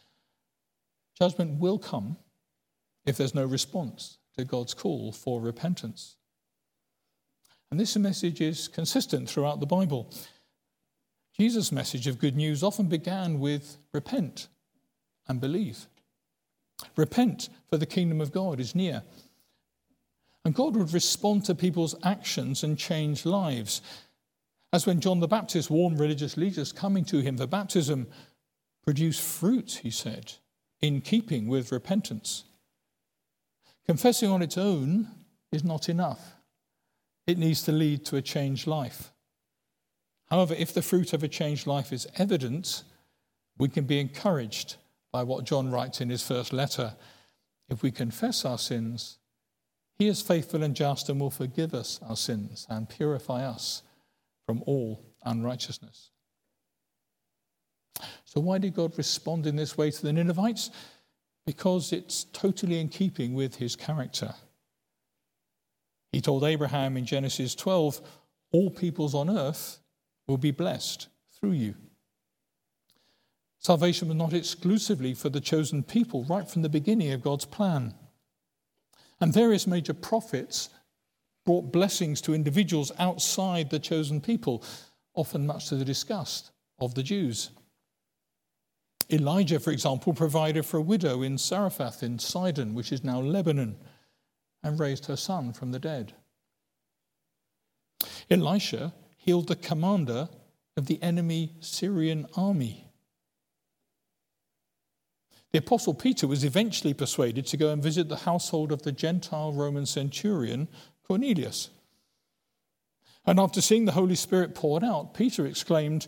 Judgment 1.19 1.61
will 1.61 1.79
come 1.79 2.17
if 3.07 3.17
there's 3.17 3.35
no 3.35 3.45
response 3.45 4.19
to 4.37 4.45
God's 4.45 4.75
call 4.75 5.12
for 5.12 5.40
repentance. 5.40 6.17
And 7.71 7.79
this 7.79 7.97
message 7.97 8.40
is 8.40 8.69
consistent 8.69 9.29
throughout 9.29 9.61
the 9.61 9.67
Bible. 9.67 10.12
Jesus' 11.37 11.71
message 11.71 12.07
of 12.07 12.19
good 12.19 12.37
news 12.37 12.62
often 12.62 12.87
began 12.87 13.38
with 13.38 13.79
repent 13.93 14.49
and 15.29 15.40
believe. 15.40 15.87
Repent, 16.97 17.49
for 17.69 17.76
the 17.76 17.87
kingdom 17.87 18.21
of 18.21 18.33
God 18.33 18.59
is 18.59 18.75
near. 18.75 19.02
And 20.44 20.54
God 20.54 20.76
would 20.76 20.92
respond 20.92 21.44
to 21.44 21.54
people's 21.54 21.94
actions 22.02 22.62
and 22.62 22.78
change 22.78 23.26
lives. 23.26 23.82
As 24.73 24.87
when 24.87 25.00
John 25.00 25.20
the 25.20 25.28
Baptist 25.28 25.70
warned 25.70 25.99
religious 25.99 26.37
leaders 26.37 26.73
coming 26.73 27.04
to 27.06 27.18
him 27.18 27.37
for 27.37 27.47
baptism, 27.47 28.06
produce 28.85 29.18
fruit, 29.18 29.80
he 29.82 29.90
said, 29.90 30.32
in 30.80 31.00
keeping 31.00 31.49
with 31.49 31.73
repentance. 31.73 32.44
Confessing 33.87 34.30
on 34.30 34.42
its 34.42 34.56
own 34.56 35.09
is 35.52 35.64
not 35.64 35.88
enough 35.88 36.37
it 37.30 37.38
needs 37.38 37.62
to 37.62 37.73
lead 37.73 38.04
to 38.06 38.16
a 38.16 38.23
changed 38.23 38.66
life. 38.66 39.12
However, 40.26 40.54
if 40.54 40.75
the 40.75 40.82
fruit 40.82 41.12
of 41.12 41.23
a 41.23 41.28
changed 41.28 41.66
life 41.66 41.92
is 41.92 42.09
evident, 42.16 42.82
we 43.56 43.68
can 43.68 43.85
be 43.85 44.00
encouraged 44.00 44.76
by 45.12 45.23
what 45.23 45.44
John 45.44 45.70
writes 45.70 46.00
in 46.00 46.11
his 46.11 46.23
first 46.23 46.52
letter. 46.52 46.94
If 47.68 47.82
we 47.82 47.90
confess 47.92 48.44
our 48.44 48.59
sins, 48.59 49.18
he 50.00 50.09
is 50.09 50.23
faithful 50.23 50.62
and 50.62 50.75
just 50.75 51.11
and 51.11 51.21
will 51.21 51.30
forgive 51.30 51.75
us 51.75 52.00
our 52.09 52.16
sins 52.16 52.66
and 52.71 52.88
purify 52.88 53.45
us 53.45 53.83
from 54.47 54.62
all 54.66 55.04
unrighteousness. 55.26 56.11
So, 58.25 58.40
why 58.40 58.57
did 58.57 58.75
God 58.75 58.97
respond 58.97 59.47
in 59.47 59.57
this 59.57 59.76
way 59.76 59.90
to 59.90 60.02
the 60.02 60.14
Ninevites? 60.14 60.71
Because 61.45 61.92
it's 61.92 62.25
totally 62.25 62.80
in 62.80 62.88
keeping 62.88 63.35
with 63.35 63.57
his 63.57 63.76
character. 63.76 64.33
He 66.12 66.23
told 66.23 66.45
Abraham 66.45 66.97
in 66.97 67.04
Genesis 67.04 67.54
12, 67.54 68.00
All 68.52 68.71
peoples 68.71 69.14
on 69.14 69.28
earth 69.28 69.80
will 70.26 70.38
be 70.38 70.50
blessed 70.50 71.09
through 71.38 71.52
you. 71.52 71.75
Salvation 73.59 74.09
was 74.09 74.16
not 74.16 74.33
exclusively 74.33 75.12
for 75.12 75.28
the 75.28 75.42
chosen 75.42 75.83
people, 75.83 76.25
right 76.25 76.49
from 76.49 76.62
the 76.62 76.71
beginning 76.71 77.12
of 77.12 77.21
God's 77.21 77.45
plan. 77.45 77.92
And 79.21 79.33
various 79.33 79.67
major 79.67 79.95
prophets 79.95 80.71
brought 81.45 81.73
blessings 81.73 82.21
to 82.23 82.35
individuals 82.35 82.93
outside 82.99 83.71
the 83.71 83.79
chosen 83.79 84.21
people, 84.21 84.65
often 85.15 85.47
much 85.47 85.69
to 85.69 85.77
the 85.77 85.85
disgust 85.85 86.50
of 86.79 86.95
the 86.95 87.03
Jews. 87.03 87.50
Elijah, 89.12 89.59
for 89.59 89.71
example, 89.71 90.15
provided 90.15 90.65
for 90.65 90.77
a 90.77 90.83
widow 90.83 91.23
in 91.23 91.37
Zarephath 91.37 92.03
in 92.03 92.19
Sidon, 92.19 92.75
which 92.75 92.93
is 92.93 93.03
now 93.03 93.21
Lebanon 93.21 93.77
and 94.62 94.79
raised 94.79 95.07
her 95.07 95.17
son 95.17 95.53
from 95.53 95.73
the 95.73 95.79
dead. 95.79 96.12
Elisha 98.31 98.95
healed 99.17 99.49
the 99.49 99.57
commander 99.57 100.29
of 100.77 100.87
the 100.87 101.03
enemy 101.03 101.55
Syrian 101.61 102.27
army. 102.37 102.89
The 105.52 105.59
Apostle 105.59 105.95
Peter 105.95 106.28
was 106.28 106.45
eventually 106.45 106.95
persuaded 106.95 107.47
to 107.47 107.57
go 107.57 107.73
and 107.73 107.83
visit 107.83 108.09
the 108.09 108.16
household 108.16 108.71
of 108.71 108.83
the 108.83 108.92
Gentile 108.92 109.52
Roman 109.52 109.87
centurion 109.87 110.69
Cornelius. 111.07 111.71
And 113.26 113.40
after 113.40 113.61
seeing 113.61 113.85
the 113.85 113.92
Holy 113.92 114.14
Spirit 114.14 114.54
poured 114.54 114.85
out, 114.85 115.14
Peter 115.14 115.45
exclaimed, 115.45 116.07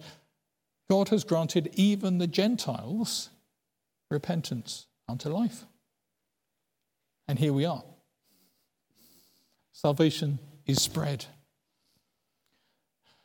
God 0.88 1.08
has 1.08 1.24
granted 1.24 1.70
even 1.74 2.18
the 2.18 2.26
Gentiles 2.26 3.30
repentance 4.10 4.86
unto 5.08 5.28
life. 5.28 5.64
And 7.26 7.38
here 7.38 7.52
we 7.52 7.64
are 7.64 7.82
salvation 9.72 10.38
is 10.66 10.80
spread. 10.80 11.24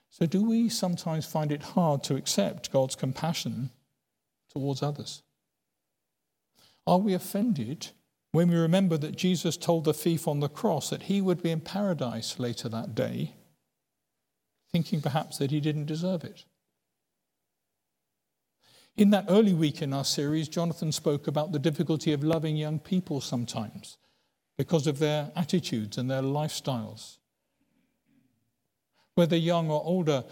So, 0.10 0.26
do 0.26 0.44
we 0.44 0.70
sometimes 0.70 1.26
find 1.26 1.52
it 1.52 1.62
hard 1.62 2.04
to 2.06 2.16
accept 2.16 2.72
God's 2.72 2.96
compassion 2.96 3.70
towards 4.52 4.82
others? 4.82 5.22
Are 6.88 6.98
we 6.98 7.14
offended 7.14 7.90
when 8.32 8.50
we 8.50 8.56
remember 8.56 8.98
that 8.98 9.18
Jesus 9.18 9.58
told 9.58 9.84
the 9.84 9.94
thief 9.94 10.26
on 10.26 10.40
the 10.40 10.48
cross 10.48 10.90
that 10.90 11.04
he 11.04 11.20
would 11.20 11.44
be 11.44 11.52
in 11.52 11.60
paradise 11.60 12.40
later 12.40 12.70
that 12.70 12.96
day, 12.96 13.36
thinking 14.72 15.02
perhaps 15.02 15.38
that 15.38 15.52
he 15.52 15.60
didn't 15.60 15.86
deserve 15.86 16.24
it? 16.24 16.46
In 18.96 19.10
that 19.10 19.26
early 19.28 19.54
week 19.54 19.82
in 19.82 19.94
our 19.94 20.06
series, 20.06 20.48
Jonathan 20.48 20.94
spoke 20.94 21.28
about 21.28 21.52
the 21.52 21.60
difficulty 21.60 22.14
of 22.14 22.24
loving 22.24 22.56
young 22.56 22.80
people 22.80 23.20
sometimes 23.20 23.98
because 24.58 24.88
of 24.88 24.98
their 24.98 25.32
attitudes 25.36 25.98
and 25.98 26.10
their 26.10 26.24
lifestyles. 26.24 27.18
Whether 29.14 29.36
young 29.36 29.70
or 29.70 29.84
older, 29.84 30.24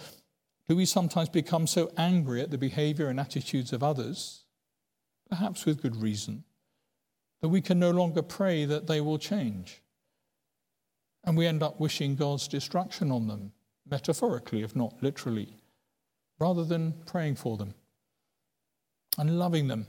do 0.70 0.76
we 0.76 0.86
sometimes 0.86 1.30
become 1.30 1.68
so 1.68 1.92
angry 1.98 2.42
at 2.42 2.50
the 2.50 2.58
behavior 2.58 3.10
and 3.10 3.20
attitudes 3.20 3.74
of 3.74 3.84
others, 3.84 4.45
perhaps 5.30 5.66
with 5.66 5.82
good 5.82 5.96
reason, 5.96 6.44
that 7.42 7.50
we 7.50 7.62
can 7.62 7.80
no 7.80 7.92
longer 7.92 8.22
pray 8.22 8.66
that 8.66 8.88
they 8.88 9.02
will 9.02 9.18
change? 9.18 9.82
And 11.24 11.36
we 11.36 11.48
end 11.48 11.64
up 11.64 11.80
wishing 11.80 12.16
God's 12.16 12.48
destruction 12.48 13.12
on 13.12 13.28
them, 13.28 13.52
metaphorically, 13.90 14.62
if 14.62 14.76
not 14.76 15.02
literally, 15.02 15.58
rather 16.40 16.64
than 16.64 16.94
praying 17.06 17.36
for 17.36 17.58
them 17.58 17.74
and 19.18 19.40
loving 19.40 19.68
them 19.68 19.88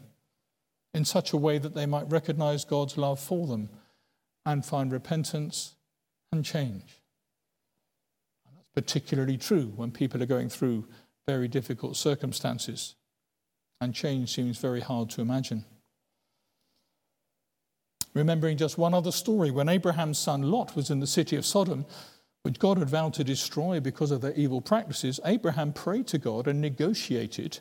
in 0.94 1.04
such 1.04 1.32
a 1.32 1.36
way 1.36 1.58
that 1.58 1.74
they 1.74 1.84
might 1.84 2.10
recognize 2.10 2.64
God's 2.64 2.96
love 2.96 3.20
for 3.20 3.46
them 3.46 3.68
and 4.46 4.64
find 4.64 4.90
repentance 4.90 5.74
and 6.32 6.44
change. 6.44 7.02
And 8.46 8.56
that's 8.56 8.68
particularly 8.74 9.36
true 9.36 9.72
when 9.76 9.90
people 9.90 10.22
are 10.22 10.26
going 10.26 10.48
through 10.48 10.86
very 11.26 11.48
difficult 11.48 11.96
circumstances, 11.96 12.94
and 13.80 13.94
change 13.94 14.34
seems 14.34 14.58
very 14.58 14.80
hard 14.80 15.10
to 15.10 15.20
imagine. 15.20 15.64
Remembering 18.14 18.56
just 18.56 18.78
one 18.78 18.94
other 18.94 19.12
story, 19.12 19.50
when 19.50 19.68
Abraham's 19.68 20.18
son 20.18 20.42
Lot 20.42 20.74
was 20.74 20.90
in 20.90 21.00
the 21.00 21.06
city 21.06 21.36
of 21.36 21.44
Sodom, 21.44 21.84
which 22.42 22.58
God 22.58 22.78
had 22.78 22.88
vowed 22.88 23.12
to 23.14 23.24
destroy 23.24 23.80
because 23.80 24.10
of 24.10 24.20
their 24.20 24.32
evil 24.34 24.60
practices, 24.60 25.20
Abraham 25.24 25.72
prayed 25.72 26.06
to 26.08 26.18
God 26.18 26.46
and 26.48 26.60
negotiated 26.60 27.58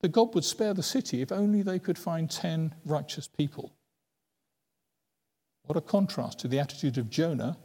that 0.00 0.12
God 0.12 0.34
would 0.34 0.44
spare 0.44 0.74
the 0.74 0.82
city 0.82 1.22
if 1.22 1.30
only 1.30 1.62
they 1.62 1.78
could 1.78 1.98
find 1.98 2.30
10 2.30 2.74
righteous 2.84 3.28
people. 3.28 3.72
What 5.66 5.78
a 5.78 5.80
contrast 5.80 6.40
to 6.40 6.48
the 6.48 6.58
attitude 6.58 6.98
of 6.98 7.08
Jonah, 7.08 7.56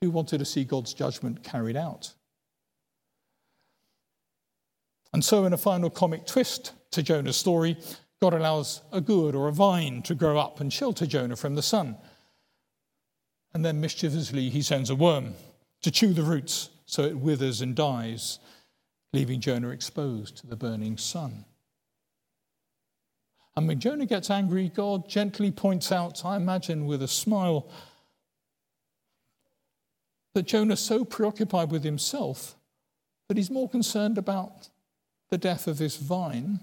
who 0.00 0.10
wanted 0.10 0.38
to 0.38 0.44
see 0.44 0.64
God's 0.64 0.94
judgment 0.94 1.42
carried 1.42 1.76
out. 1.76 2.14
And 5.12 5.24
so, 5.24 5.44
in 5.44 5.52
a 5.52 5.58
final 5.58 5.90
comic 5.90 6.26
twist 6.26 6.72
to 6.90 7.02
Jonah's 7.02 7.36
story, 7.36 7.76
God 8.20 8.34
allows 8.34 8.82
a 8.92 9.00
gourd 9.00 9.34
or 9.34 9.48
a 9.48 9.52
vine 9.52 10.02
to 10.02 10.14
grow 10.14 10.38
up 10.38 10.60
and 10.60 10.72
shelter 10.72 11.06
Jonah 11.06 11.36
from 11.36 11.54
the 11.54 11.62
sun. 11.62 11.96
And 13.54 13.64
then 13.64 13.80
mischievously, 13.80 14.50
he 14.50 14.62
sends 14.62 14.90
a 14.90 14.94
worm 14.94 15.34
to 15.82 15.90
chew 15.90 16.12
the 16.12 16.22
roots 16.22 16.70
so 16.86 17.02
it 17.02 17.18
withers 17.18 17.60
and 17.60 17.74
dies, 17.74 18.38
leaving 19.12 19.40
Jonah 19.40 19.68
exposed 19.70 20.38
to 20.38 20.46
the 20.46 20.56
burning 20.56 20.98
sun. 20.98 21.44
And 23.56 23.66
when 23.66 23.80
Jonah 23.80 24.06
gets 24.06 24.30
angry, 24.30 24.68
God 24.68 25.08
gently 25.08 25.50
points 25.50 25.90
out, 25.90 26.24
I 26.24 26.36
imagine 26.36 26.86
with 26.86 27.02
a 27.02 27.08
smile, 27.08 27.68
that 30.34 30.46
Jonah's 30.46 30.80
so 30.80 31.04
preoccupied 31.04 31.70
with 31.70 31.82
himself 31.82 32.54
that 33.26 33.36
he's 33.36 33.50
more 33.50 33.68
concerned 33.68 34.16
about 34.16 34.68
the 35.30 35.38
death 35.38 35.66
of 35.66 35.78
this 35.78 35.96
vine 35.96 36.60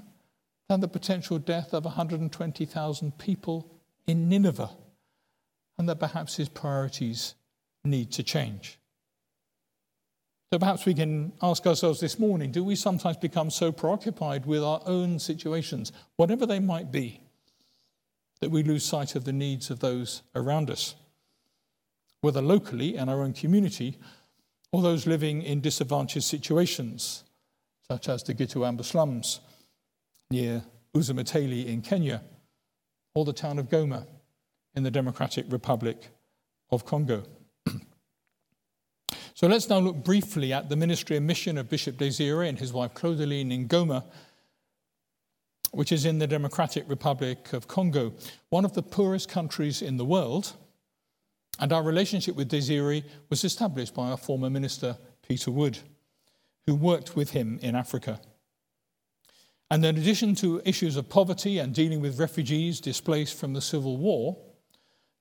than 0.70 0.80
the 0.80 0.88
potential 0.88 1.38
death 1.38 1.74
of 1.74 1.86
120,000 1.86 3.18
people 3.18 3.72
in 4.08 4.30
Nineveh, 4.30 4.72
and 5.78 5.88
that 5.90 6.00
perhaps 6.00 6.38
his 6.38 6.50
priorities 6.50 7.36
need 7.84 8.12
to 8.14 8.24
change. 8.24 8.80
So 10.52 10.60
perhaps 10.60 10.86
we 10.86 10.94
can 10.94 11.34
ask 11.42 11.68
ourselves 11.68 12.00
this 12.00 12.18
morning 12.18 12.52
do 12.52 12.64
we 12.64 12.76
sometimes 12.76 13.18
become 13.18 13.50
so 13.50 13.72
preoccupied 13.72 14.46
with 14.46 14.64
our 14.64 14.82
own 14.86 15.20
situations, 15.20 15.92
whatever 16.16 16.46
they 16.46 16.60
might 16.60 16.92
be, 16.92 17.20
that 18.40 18.52
we 18.52 18.64
lose 18.64 18.86
sight 18.86 19.16
of 19.16 19.26
the 19.26 19.34
needs 19.34 19.70
of 19.70 19.80
those 19.82 20.22
around 20.34 20.70
us, 20.70 20.96
whether 22.22 22.42
locally 22.42 22.96
in 22.96 23.10
our 23.10 23.22
own 23.22 23.34
community 23.34 23.98
or 24.72 24.82
those 24.82 25.06
living 25.06 25.42
in 25.42 25.60
disadvantaged 25.60 26.26
situations, 26.26 27.25
such 27.90 28.10
as 28.10 28.24
the 28.24 28.34
Gituamba 28.34 28.84
slums 28.84 29.42
near 30.32 30.64
Uzamateli 30.96 31.68
in 31.68 31.82
Kenya 31.82 32.24
or 33.14 33.26
the 33.26 33.34
town 33.34 33.60
of 33.60 33.70
Goma 33.70 34.06
in 34.76 34.84
the 34.84 34.92
Democratic 34.92 35.46
Republic 35.50 36.10
of 36.72 36.86
Congo. 36.86 37.24
so 39.34 39.48
let's 39.48 39.70
now 39.70 39.80
look 39.80 40.04
briefly 40.04 40.52
at 40.52 40.70
the 40.70 40.76
ministry 40.76 41.18
and 41.18 41.28
mission 41.28 41.58
of 41.58 41.70
Bishop 41.70 41.98
Desire 41.98 42.44
and 42.44 42.58
his 42.58 42.74
wife 42.74 42.94
Claudeline 42.94 43.52
in 43.52 43.68
Goma, 43.68 44.04
which 45.72 45.92
is 45.92 46.06
in 46.06 46.20
the 46.20 46.28
Democratic 46.28 46.86
Republic 46.90 47.54
of 47.54 47.68
Congo, 47.68 48.14
one 48.50 48.66
of 48.66 48.74
the 48.74 48.84
poorest 48.84 49.30
countries 49.30 49.82
in 49.82 49.98
the 49.98 50.06
world. 50.06 50.54
And 51.60 51.72
our 51.72 51.84
relationship 51.84 52.36
with 52.36 52.50
Desire 52.50 53.02
was 53.30 53.44
established 53.44 53.94
by 53.94 54.10
our 54.10 54.18
former 54.18 54.50
minister, 54.50 54.98
Peter 55.26 55.52
Wood, 55.52 55.80
who 56.68 56.76
worked 56.76 57.16
with 57.16 57.32
him 57.32 57.60
in 57.62 57.76
Africa. 57.76 58.20
And 59.70 59.84
in 59.84 59.98
addition 59.98 60.36
to 60.36 60.62
issues 60.66 60.96
of 60.96 61.10
poverty 61.10 61.58
and 61.60 61.74
dealing 61.74 62.02
with 62.02 62.20
refugees 62.20 62.80
displaced 62.80 63.38
from 63.38 63.54
the 63.54 63.62
civil 63.62 63.98
war, 63.98 64.38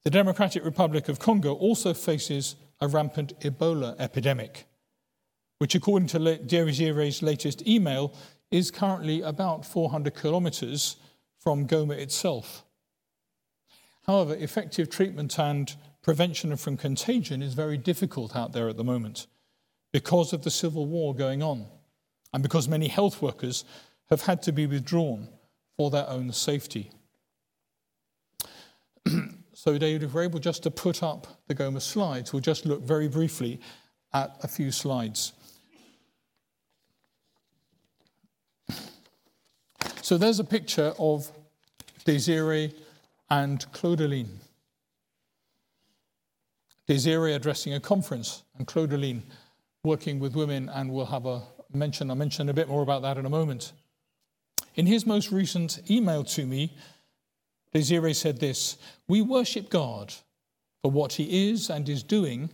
the 0.04 0.10
Democratic 0.10 0.64
Republic 0.64 1.08
of 1.08 1.18
Congo 1.18 1.54
also 1.54 1.94
faces 1.94 2.56
a 2.80 2.88
rampant 2.88 3.38
Ebola 3.40 3.96
epidemic, 3.98 4.66
which, 5.58 5.74
according 5.74 6.08
to 6.08 6.36
Desire's 6.38 7.22
latest 7.22 7.66
email, 7.66 8.14
is 8.50 8.70
currently 8.70 9.22
about 9.22 9.64
400 9.64 10.14
kilometers 10.14 10.96
from 11.38 11.66
Goma 11.66 11.96
itself. 11.96 12.64
However, 14.06 14.34
effective 14.34 14.90
treatment 14.90 15.38
and 15.38 15.74
prevention 16.02 16.54
from 16.56 16.76
contagion 16.76 17.42
is 17.42 17.54
very 17.54 17.78
difficult 17.78 18.36
out 18.36 18.52
there 18.52 18.68
at 18.68 18.76
the 18.76 18.84
moment 18.84 19.26
because 19.94 20.32
of 20.32 20.42
the 20.42 20.50
civil 20.50 20.86
war 20.86 21.14
going 21.14 21.40
on 21.40 21.64
and 22.32 22.42
because 22.42 22.66
many 22.66 22.88
health 22.88 23.22
workers 23.22 23.64
have 24.10 24.22
had 24.22 24.42
to 24.42 24.50
be 24.50 24.66
withdrawn 24.66 25.28
for 25.76 25.88
their 25.88 26.10
own 26.10 26.32
safety. 26.32 26.90
so, 29.52 29.78
David, 29.78 30.02
if 30.02 30.12
we're 30.12 30.24
able 30.24 30.40
just 30.40 30.64
to 30.64 30.70
put 30.72 31.04
up 31.04 31.28
the 31.46 31.54
Goma 31.54 31.80
slides, 31.80 32.32
we'll 32.32 32.42
just 32.42 32.66
look 32.66 32.82
very 32.82 33.06
briefly 33.06 33.60
at 34.12 34.36
a 34.42 34.48
few 34.48 34.72
slides. 34.72 35.32
So 40.02 40.18
there's 40.18 40.40
a 40.40 40.44
picture 40.44 40.92
of 40.98 41.30
Desire 42.04 42.70
and 43.30 43.64
Claudeline. 43.70 44.40
Desire 46.88 47.28
addressing 47.28 47.74
a 47.74 47.80
conference, 47.80 48.42
and 48.58 48.66
Claudeline 48.66 49.22
working 49.84 50.18
with 50.18 50.34
women, 50.34 50.68
and 50.70 50.90
we'll 50.90 51.06
have 51.06 51.26
a 51.26 51.42
mention, 51.72 52.10
I'll 52.10 52.16
mention 52.16 52.48
a 52.48 52.54
bit 52.54 52.68
more 52.68 52.82
about 52.82 53.02
that 53.02 53.18
in 53.18 53.26
a 53.26 53.30
moment. 53.30 53.72
In 54.74 54.86
his 54.86 55.06
most 55.06 55.30
recent 55.30 55.88
email 55.90 56.24
to 56.24 56.46
me, 56.46 56.74
Desire 57.72 58.14
said 58.14 58.40
this 58.40 58.78
We 59.06 59.20
worship 59.20 59.68
God 59.68 60.14
for 60.82 60.90
what 60.90 61.14
he 61.14 61.50
is 61.50 61.70
and 61.70 61.88
is 61.88 62.02
doing, 62.02 62.50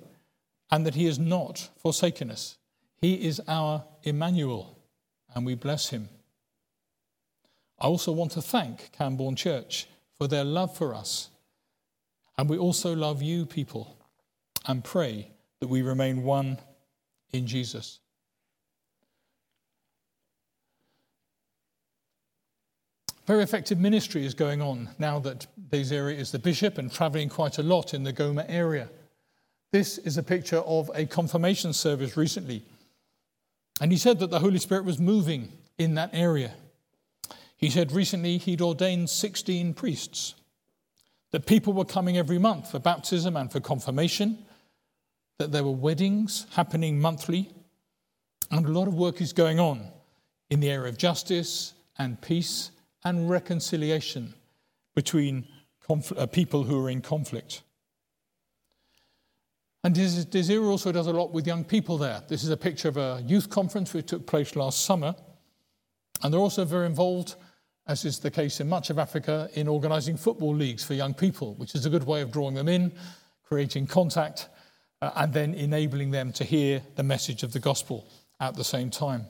and 0.71 0.85
that 0.87 0.95
he 0.95 1.07
has 1.07 1.19
not 1.19 1.71
forsaken 1.79 2.31
us. 2.31 2.57
He 3.01 3.15
is 3.15 3.41
our 3.47 3.85
Emmanuel, 4.03 4.79
and 5.35 5.47
we 5.47 5.55
bless 5.55 5.91
him. 5.91 6.09
I 7.79 7.87
also 7.87 8.13
want 8.13 8.33
to 8.33 8.43
thank 8.43 8.93
Camborne 8.93 9.37
Church 9.37 9.87
for 10.19 10.27
their 10.27 10.45
love 10.45 10.77
for 10.77 10.95
us. 10.95 11.31
And 12.37 12.49
we 12.49 12.59
also 12.59 12.95
love 12.95 13.23
you, 13.23 13.47
people, 13.47 13.97
and 14.67 14.85
pray 14.85 15.31
that 15.61 15.69
we 15.69 15.83
remain 15.83 16.23
one 16.23 16.59
in 17.33 17.47
Jesus. 17.47 18.01
Very 23.27 23.43
effective 23.45 23.79
ministry 23.79 24.27
is 24.27 24.35
going 24.35 24.61
on 24.61 24.89
now 24.99 25.21
that 25.21 25.47
Desire 25.71 26.11
is 26.11 26.33
the 26.33 26.39
bishop 26.39 26.79
and 26.79 26.93
traveling 26.93 27.29
quite 27.29 27.59
a 27.59 27.63
lot 27.63 27.95
in 27.95 28.03
the 28.03 28.13
Goma 28.13 28.45
area. 28.49 28.89
This 29.71 29.99
is 29.99 30.19
a 30.19 30.23
picture 30.23 30.59
of 30.59 30.91
a 30.95 31.07
confirmation 31.07 31.73
service 31.73 32.17
recently. 32.17 32.65
And 33.81 33.93
he 33.93 33.99
said 33.99 34.19
that 34.19 34.31
the 34.31 34.41
Holy 34.41 34.59
Spirit 34.59 34.85
was 34.85 34.99
moving 34.99 35.53
in 35.79 35.95
that 35.95 36.11
area. 36.13 36.55
He 37.57 37.71
said 37.71 37.93
recently 37.93 38.39
he'd 38.39 38.61
ordained 38.61 39.09
16 39.09 39.75
priests, 39.75 40.35
that 41.31 41.47
people 41.47 41.73
were 41.73 41.85
coming 41.85 42.19
every 42.19 42.39
month 42.39 42.71
for 42.71 42.81
baptism 42.81 43.37
and 43.37 43.53
for 43.53 43.61
confirmation, 43.61 44.45
that 45.41 45.53
there 45.53 45.65
were 45.65 45.71
weddings 45.71 46.47
happening 46.53 47.01
monthly, 47.01 47.51
and 48.51 48.67
a 48.67 48.69
lot 48.69 48.87
of 48.87 48.95
work 48.95 49.23
is 49.23 49.33
going 49.33 49.59
on 49.59 49.91
in 50.51 50.61
the 50.61 50.71
area 50.71 50.91
of 50.91 50.99
justice 50.99 51.73
and 51.99 52.21
peace 52.21 52.73
and 53.05 53.31
reconciliation 53.31 54.35
between 54.95 55.49
confl- 55.89 56.19
uh, 56.19 56.27
people 56.27 56.63
who 56.63 56.85
are 56.85 56.91
in 56.91 57.01
conflict. 57.01 57.63
And 59.83 59.95
Desire 59.95 60.63
also 60.65 60.93
does 60.93 61.07
a 61.07 61.13
lot 61.13 61.33
with 61.33 61.47
young 61.47 61.65
people 61.65 61.97
there. 61.97 62.23
This 62.29 62.45
is 62.45 62.51
a 62.51 62.57
picture 62.57 62.89
of 62.89 62.99
a 62.99 63.25
youth 63.27 63.49
conference 63.49 63.95
which 63.95 64.09
took 64.09 64.27
place 64.27 64.55
last 64.57 64.85
summer. 64.85 65.15
And 66.23 66.35
they're 66.35 66.39
also 66.39 66.67
very 66.67 66.85
involved, 66.85 67.37
as 67.87 68.05
is 68.05 68.19
the 68.19 68.31
case 68.31 68.61
in 68.61 68.69
much 68.69 68.91
of 68.91 68.99
Africa, 68.99 69.49
in 69.55 69.69
organizing 69.69 70.19
football 70.19 70.55
leagues 70.55 70.85
for 70.85 70.93
young 70.93 71.15
people, 71.15 71.55
which 71.55 71.75
is 71.75 71.87
a 71.87 71.91
good 71.91 72.05
way 72.05 72.21
of 72.21 72.31
drawing 72.31 72.57
them 72.57 72.69
in, 72.69 72.93
creating 73.43 73.87
contact, 73.87 74.51
uh, 75.03 75.11
and 75.17 75.33
then 75.33 75.55
enabling 75.55 76.11
them 76.11 76.33
to 76.33 76.45
hear 76.45 76.83
the 76.97 77.03
message 77.03 77.43
of 77.43 77.53
the 77.53 77.61
gospel 77.61 78.07
at 78.39 78.55
the 78.57 78.65
same 78.65 78.91
time. 78.91 79.27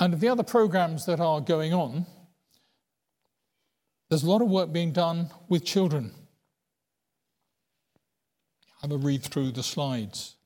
And 0.00 0.12
of 0.12 0.20
the 0.20 0.28
other 0.28 0.42
programs 0.42 1.06
that 1.06 1.18
are 1.18 1.40
going 1.40 1.72
on, 1.72 2.04
there's 4.10 4.22
a 4.22 4.30
lot 4.30 4.42
of 4.42 4.50
work 4.50 4.70
being 4.72 4.92
done 4.92 5.30
with 5.48 5.64
children. 5.64 6.12
Have 8.82 8.92
a 8.92 8.98
read 8.98 9.22
through 9.22 9.52
the 9.52 9.62
slides. 9.62 10.36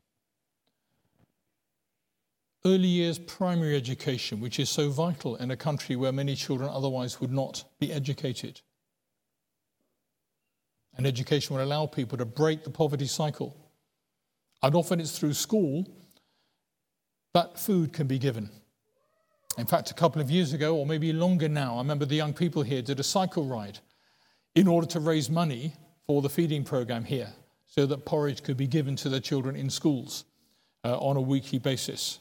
Early 2.68 2.88
years 2.88 3.18
primary 3.18 3.74
education, 3.74 4.40
which 4.40 4.60
is 4.60 4.68
so 4.68 4.90
vital 4.90 5.36
in 5.36 5.50
a 5.50 5.56
country 5.56 5.96
where 5.96 6.12
many 6.12 6.34
children 6.34 6.68
otherwise 6.68 7.18
would 7.18 7.32
not 7.32 7.64
be 7.80 7.90
educated. 7.90 8.60
And 10.94 11.06
education 11.06 11.56
will 11.56 11.64
allow 11.64 11.86
people 11.86 12.18
to 12.18 12.26
break 12.26 12.64
the 12.64 12.70
poverty 12.70 13.06
cycle. 13.06 13.56
And 14.62 14.74
often 14.74 15.00
it's 15.00 15.18
through 15.18 15.32
school 15.32 15.86
that 17.32 17.58
food 17.58 17.94
can 17.94 18.06
be 18.06 18.18
given. 18.18 18.50
In 19.56 19.64
fact, 19.64 19.90
a 19.90 19.94
couple 19.94 20.20
of 20.20 20.30
years 20.30 20.52
ago, 20.52 20.76
or 20.76 20.84
maybe 20.84 21.10
longer 21.14 21.48
now, 21.48 21.76
I 21.76 21.78
remember 21.78 22.04
the 22.04 22.16
young 22.16 22.34
people 22.34 22.62
here 22.62 22.82
did 22.82 23.00
a 23.00 23.02
cycle 23.02 23.46
ride 23.46 23.78
in 24.54 24.68
order 24.68 24.86
to 24.88 25.00
raise 25.00 25.30
money 25.30 25.72
for 26.06 26.20
the 26.20 26.28
feeding 26.28 26.64
program 26.64 27.04
here 27.04 27.32
so 27.64 27.86
that 27.86 28.04
porridge 28.04 28.42
could 28.42 28.58
be 28.58 28.66
given 28.66 28.94
to 28.96 29.08
the 29.08 29.20
children 29.20 29.56
in 29.56 29.70
schools 29.70 30.26
uh, 30.84 30.98
on 30.98 31.16
a 31.16 31.22
weekly 31.22 31.58
basis. 31.58 32.18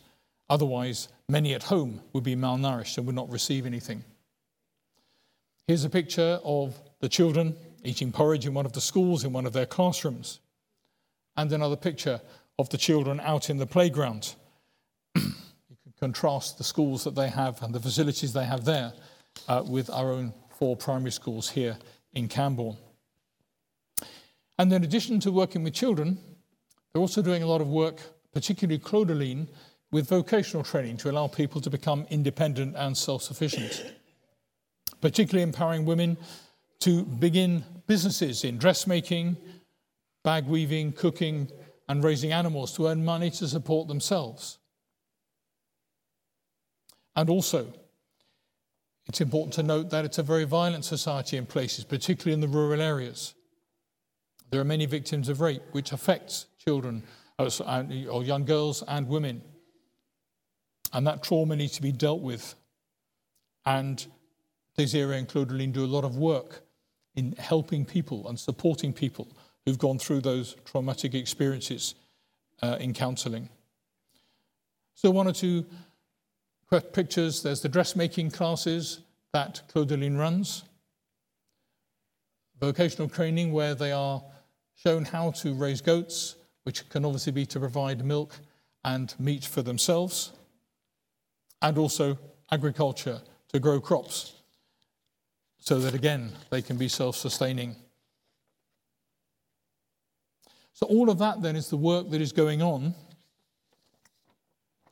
Otherwise, 0.50 1.10
many 1.28 1.54
at 1.54 1.64
home 1.64 2.02
would 2.14 2.24
be 2.24 2.36
malnourished 2.36 2.98
and 2.98 3.06
would 3.06 3.16
not 3.16 3.30
receive 3.32 3.66
anything. 3.66 4.04
Here's 5.68 5.84
a 5.84 5.90
picture 5.90 6.40
of 6.44 6.80
the 7.02 7.10
children 7.10 7.56
eating 7.84 8.12
porridge 8.12 8.46
in 8.46 8.54
one 8.54 8.66
of 8.66 8.74
the 8.74 8.82
schools 8.82 9.24
in 9.24 9.34
one 9.34 9.46
of 9.46 9.54
their 9.54 9.66
classrooms, 9.66 10.40
and 11.36 11.52
another 11.52 11.76
picture 11.76 12.22
of 12.60 12.70
the 12.70 12.78
children 12.78 13.20
out 13.20 13.50
in 13.50 13.58
the 13.58 13.68
playground 13.68 14.36
you 15.16 15.78
can 15.84 15.94
contrast 16.00 16.58
the 16.58 16.64
schools 16.64 17.04
that 17.04 17.16
they 17.16 17.30
have 17.30 17.62
and 17.62 17.74
the 17.74 17.80
facilities 17.80 18.34
they 18.34 18.46
have 18.46 18.66
there 18.66 18.94
uh, 19.48 19.64
with 19.66 19.90
our 19.90 20.12
own 20.12 20.34
four 20.58 20.76
primary 20.76 21.12
schools 21.12 21.50
here 21.50 21.78
in 22.14 22.28
Camborne. 22.28 22.78
And 24.58 24.74
in 24.74 24.84
addition 24.84 25.20
to 25.22 25.32
working 25.32 25.64
with 25.64 25.74
children, 25.74 26.18
they're 26.92 27.02
also 27.02 27.22
doing 27.22 27.44
a 27.44 27.48
lot 27.48 27.62
of 27.62 27.68
work, 27.68 28.02
particularly 28.34 28.80
Claudeline, 28.80 29.48
with 29.92 30.10
vocational 30.10 30.64
training 30.64 30.98
to 30.98 31.10
allow 31.10 31.28
people 31.28 31.62
to 31.62 31.70
become 31.70 32.06
independent 32.10 32.76
and 32.76 32.96
self 32.98 33.24
sufficient, 33.24 33.94
particularly 35.02 35.44
empowering 35.44 35.86
women 35.86 36.18
to 36.80 37.04
begin 37.04 37.64
businesses 37.88 38.44
in 38.44 38.58
dressmaking, 38.58 39.38
bag 40.24 40.46
weaving, 40.46 40.92
cooking, 40.92 41.50
and 41.90 42.04
raising 42.04 42.32
animals 42.32 42.74
to 42.76 42.88
earn 42.88 43.04
money 43.04 43.32
to 43.32 43.48
support 43.48 43.88
themselves. 43.88 44.60
And 47.16 47.30
also, 47.30 47.74
it's 49.08 49.22
important 49.22 49.54
to 49.54 49.64
note 49.64 49.90
that 49.90 50.06
it's 50.06 50.18
a 50.18 50.24
very 50.24 50.44
violent 50.44 50.86
society 50.86 51.38
in 51.38 51.46
places, 51.46 51.86
particularly 51.86 52.34
in 52.34 52.42
the 52.42 52.48
rural 52.48 52.82
areas. 52.82 53.34
There 54.52 54.62
are 54.62 54.66
many 54.66 54.86
victims 54.86 55.30
of 55.30 55.42
rape, 55.42 55.64
which 55.72 55.94
affects 55.94 56.46
children 56.64 57.04
uh, 57.40 57.50
or 58.10 58.24
young 58.24 58.46
girls 58.46 58.84
and 58.88 59.08
women. 59.08 59.42
And 60.98 61.06
that 61.06 61.22
trauma 61.22 61.56
needs 61.56 61.74
to 61.74 61.84
be 61.84 61.92
dealt 61.92 62.22
with. 62.22 62.56
And 63.68 64.04
Desire 64.76 65.12
and 65.12 65.28
Claudeline 65.28 65.72
do 65.72 65.86
a 65.86 65.86
lot 65.86 66.04
of 66.04 66.18
work 66.18 66.64
in 67.16 67.34
helping 67.34 67.86
people 67.86 68.28
and 68.28 68.40
supporting 68.40 68.94
people 68.94 69.28
who've 69.64 69.78
gone 69.78 70.00
through 70.00 70.22
those 70.22 70.56
traumatic 70.66 71.14
experiences 71.14 71.94
uh, 72.64 72.78
in 72.80 72.96
counseling. 72.96 73.48
So, 74.96 75.12
one 75.12 75.28
or 75.28 75.34
two 75.34 75.68
pictures 76.94 77.44
there's 77.44 77.62
the 77.62 77.70
dressmaking 77.70 78.32
classes 78.32 79.02
that 79.34 79.62
Claudeline 79.72 80.18
runs, 80.18 80.64
vocational 82.60 83.08
training 83.08 83.52
where 83.52 83.76
they 83.76 83.92
are 83.92 84.24
shown 84.74 85.06
how 85.06 85.30
to 85.30 85.54
raise 85.54 85.80
goats, 85.80 86.38
which 86.64 86.90
can 86.90 87.06
obviously 87.06 87.34
be 87.34 87.46
to 87.46 87.60
provide 87.60 88.04
milk 88.04 88.40
and 88.84 89.14
meat 89.20 89.46
for 89.46 89.62
themselves, 89.62 90.32
and 91.62 91.78
also 91.78 92.18
agriculture 92.52 93.22
to 93.50 93.60
grow 93.60 93.80
crops 93.80 94.34
so 95.60 95.80
that 95.80 95.94
again 95.94 96.32
they 96.50 96.62
can 96.62 96.78
be 96.78 96.88
self 96.88 97.16
sustaining. 97.16 97.76
So, 100.74 100.86
all 100.86 101.10
of 101.10 101.18
that 101.18 101.42
then 101.42 101.56
is 101.56 101.70
the 101.70 101.78
work 101.78 102.10
that 102.12 102.22
is 102.22 102.32
going 102.32 102.62
on, 102.62 102.94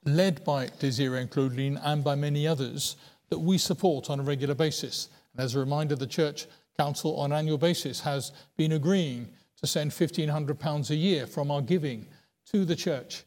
led 0.03 0.43
by 0.43 0.69
Desire 0.79 1.17
and 1.17 1.29
Claudeline 1.29 1.79
and 1.83 2.03
by 2.03 2.15
many 2.15 2.47
others, 2.47 2.95
that 3.29 3.39
we 3.39 3.57
support 3.57 4.09
on 4.09 4.19
a 4.19 4.23
regular 4.23 4.55
basis. 4.55 5.09
And 5.33 5.43
as 5.43 5.55
a 5.55 5.59
reminder, 5.59 5.95
the 5.95 6.07
Church 6.07 6.47
Council 6.77 7.15
on 7.17 7.31
an 7.31 7.37
annual 7.37 7.57
basis 7.57 8.01
has 8.01 8.31
been 8.57 8.73
agreeing 8.73 9.29
to 9.57 9.67
send 9.67 9.91
£1,500 9.91 10.89
a 10.89 10.95
year 10.95 11.27
from 11.27 11.51
our 11.51 11.61
giving 11.61 12.07
to 12.51 12.65
the 12.65 12.75
church 12.75 13.23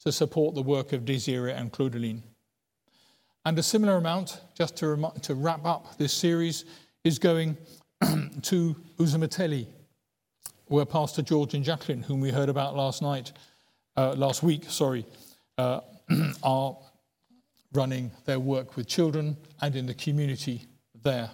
to 0.00 0.12
support 0.12 0.54
the 0.54 0.62
work 0.62 0.92
of 0.92 1.04
Desire 1.04 1.48
and 1.48 1.72
Claudeline. 1.72 2.22
And 3.48 3.58
a 3.58 3.62
similar 3.62 3.96
amount, 3.96 4.42
just 4.54 4.76
to, 4.76 4.88
rem- 4.88 5.20
to 5.22 5.34
wrap 5.34 5.64
up 5.64 5.96
this 5.96 6.12
series, 6.12 6.66
is 7.02 7.18
going 7.18 7.56
to 8.42 8.76
Uzumateli, 8.98 9.66
where 10.66 10.84
Pastor 10.84 11.22
George 11.22 11.54
and 11.54 11.64
Jacqueline, 11.64 12.02
whom 12.02 12.20
we 12.20 12.30
heard 12.30 12.50
about 12.50 12.76
last 12.76 13.00
night, 13.00 13.32
uh, 13.96 14.12
last 14.12 14.42
week, 14.42 14.64
sorry, 14.68 15.06
uh, 15.56 15.80
are 16.42 16.76
running 17.72 18.10
their 18.26 18.38
work 18.38 18.76
with 18.76 18.86
children 18.86 19.34
and 19.62 19.74
in 19.76 19.86
the 19.86 19.94
community 19.94 20.66
there. 21.02 21.30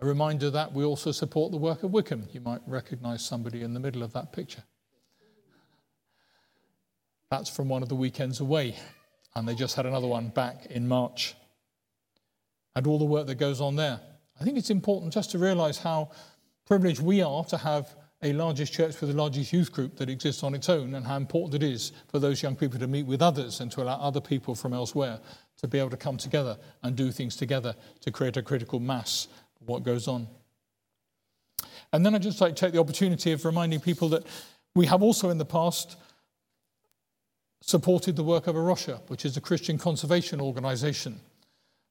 A 0.00 0.04
reminder 0.04 0.50
that 0.50 0.74
we 0.74 0.84
also 0.84 1.10
support 1.10 1.52
the 1.52 1.56
work 1.56 1.84
of 1.84 1.90
Wickham. 1.90 2.28
You 2.32 2.42
might 2.42 2.60
recognize 2.66 3.24
somebody 3.24 3.62
in 3.62 3.72
the 3.72 3.80
middle 3.80 4.02
of 4.02 4.12
that 4.12 4.30
picture. 4.30 4.62
That's 7.30 7.48
from 7.48 7.70
one 7.70 7.82
of 7.82 7.88
the 7.88 7.96
weekends 7.96 8.40
away, 8.40 8.76
and 9.36 9.48
they 9.48 9.54
just 9.54 9.76
had 9.76 9.86
another 9.86 10.06
one 10.06 10.28
back 10.28 10.66
in 10.66 10.86
March. 10.86 11.34
And 12.76 12.86
all 12.86 12.98
the 12.98 13.04
work 13.04 13.26
that 13.26 13.36
goes 13.36 13.60
on 13.60 13.76
there. 13.76 14.00
I 14.40 14.44
think 14.44 14.58
it's 14.58 14.70
important 14.70 15.12
just 15.12 15.30
to 15.32 15.38
realize 15.38 15.78
how 15.78 16.10
privileged 16.66 17.00
we 17.00 17.22
are 17.22 17.44
to 17.44 17.56
have 17.56 17.94
a 18.22 18.32
largest 18.32 18.72
church 18.72 19.00
with 19.00 19.10
the 19.10 19.16
largest 19.16 19.52
youth 19.52 19.70
group 19.70 19.96
that 19.96 20.08
exists 20.08 20.42
on 20.42 20.54
its 20.54 20.68
own, 20.68 20.94
and 20.94 21.06
how 21.06 21.16
important 21.16 21.62
it 21.62 21.66
is 21.66 21.92
for 22.08 22.18
those 22.18 22.42
young 22.42 22.56
people 22.56 22.78
to 22.78 22.86
meet 22.86 23.06
with 23.06 23.20
others 23.20 23.60
and 23.60 23.70
to 23.70 23.82
allow 23.82 24.00
other 24.00 24.20
people 24.20 24.54
from 24.54 24.72
elsewhere 24.72 25.20
to 25.58 25.68
be 25.68 25.78
able 25.78 25.90
to 25.90 25.96
come 25.96 26.16
together 26.16 26.56
and 26.82 26.96
do 26.96 27.12
things 27.12 27.36
together 27.36 27.74
to 28.00 28.10
create 28.10 28.36
a 28.36 28.42
critical 28.42 28.80
mass 28.80 29.28
of 29.60 29.68
what 29.68 29.82
goes 29.82 30.08
on. 30.08 30.26
And 31.92 32.04
then 32.04 32.14
I'd 32.14 32.22
just 32.22 32.40
like 32.40 32.56
to 32.56 32.60
take 32.60 32.72
the 32.72 32.80
opportunity 32.80 33.32
of 33.32 33.44
reminding 33.44 33.80
people 33.80 34.08
that 34.08 34.26
we 34.74 34.86
have 34.86 35.02
also 35.02 35.30
in 35.30 35.38
the 35.38 35.44
past 35.44 35.96
supported 37.66 38.14
the 38.14 38.22
work 38.22 38.46
of 38.46 38.56
A 38.56 38.60
Rocha, 38.60 39.00
which 39.08 39.24
is 39.24 39.38
a 39.38 39.40
Christian 39.40 39.78
conservation 39.78 40.38
organization 40.38 41.20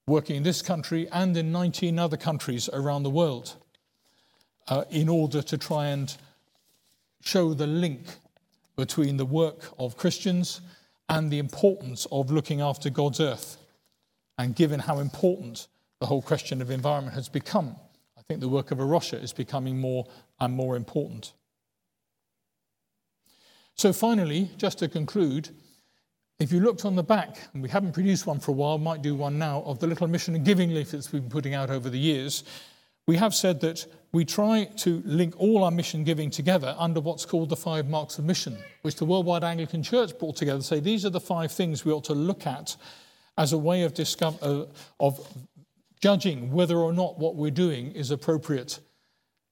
working 0.05 0.35
in 0.35 0.43
this 0.43 0.61
country 0.61 1.07
and 1.11 1.35
in 1.35 1.51
19 1.51 1.97
other 1.97 2.15
countries 2.15 2.69
around 2.71 3.01
the 3.01 3.09
world 3.09 3.55
uh, 4.67 4.83
in 4.91 5.09
order 5.09 5.41
to 5.41 5.57
try 5.57 5.87
and 5.87 6.15
show 7.23 7.55
the 7.55 7.65
link 7.65 8.01
between 8.75 9.17
the 9.17 9.25
work 9.25 9.73
of 9.79 9.97
Christians 9.97 10.61
and 11.09 11.31
the 11.31 11.39
importance 11.39 12.05
of 12.11 12.29
looking 12.29 12.61
after 12.61 12.91
God's 12.91 13.19
earth. 13.19 13.57
And 14.37 14.55
given 14.55 14.79
how 14.79 14.99
important 14.99 15.67
the 15.99 16.05
whole 16.05 16.21
question 16.21 16.61
of 16.61 16.69
environment 16.69 17.15
has 17.15 17.29
become, 17.29 17.75
I 18.15 18.21
think 18.21 18.41
the 18.41 18.49
work 18.49 18.69
of 18.69 18.79
A 18.79 18.85
Rocha 18.85 19.17
is 19.17 19.33
becoming 19.33 19.79
more 19.79 20.05
and 20.39 20.53
more 20.53 20.75
important. 20.75 21.33
So, 23.75 23.91
finally, 23.91 24.49
just 24.57 24.79
to 24.79 24.87
conclude, 24.87 25.49
if 26.39 26.51
you 26.51 26.59
looked 26.59 26.85
on 26.85 26.95
the 26.95 27.03
back, 27.03 27.37
and 27.53 27.63
we 27.63 27.69
haven't 27.69 27.93
produced 27.93 28.27
one 28.27 28.39
for 28.39 28.51
a 28.51 28.53
while, 28.53 28.77
might 28.77 29.01
do 29.01 29.15
one 29.15 29.39
now, 29.39 29.63
of 29.65 29.79
the 29.79 29.87
little 29.87 30.07
mission 30.07 30.35
and 30.35 30.45
giving 30.45 30.73
leaflets 30.73 31.11
we've 31.11 31.21
been 31.21 31.31
putting 31.31 31.53
out 31.53 31.69
over 31.69 31.89
the 31.89 31.99
years, 31.99 32.43
we 33.07 33.17
have 33.17 33.35
said 33.35 33.59
that 33.61 33.85
we 34.13 34.23
try 34.23 34.65
to 34.77 35.01
link 35.05 35.33
all 35.37 35.63
our 35.63 35.71
mission 35.71 36.03
giving 36.03 36.29
together 36.29 36.75
under 36.77 37.01
what's 37.01 37.25
called 37.25 37.49
the 37.49 37.55
five 37.55 37.89
marks 37.89 38.17
of 38.17 38.25
mission, 38.25 38.57
which 38.83 38.95
the 38.95 39.05
Worldwide 39.05 39.43
Anglican 39.43 39.83
Church 39.83 40.17
brought 40.17 40.35
together 40.35 40.59
to 40.59 40.65
say 40.65 40.79
these 40.79 41.05
are 41.05 41.09
the 41.09 41.19
five 41.19 41.51
things 41.51 41.83
we 41.83 41.91
ought 41.91 42.05
to 42.05 42.13
look 42.13 42.47
at 42.47 42.77
as 43.37 43.51
a 43.51 43.57
way 43.57 43.83
of, 43.83 43.93
discover, 43.93 44.37
uh, 44.41 44.65
of 44.99 45.19
judging 45.99 46.51
whether 46.51 46.77
or 46.77 46.93
not 46.93 47.17
what 47.17 47.35
we're 47.35 47.51
doing 47.51 47.91
is 47.91 48.11
appropriate 48.11 48.79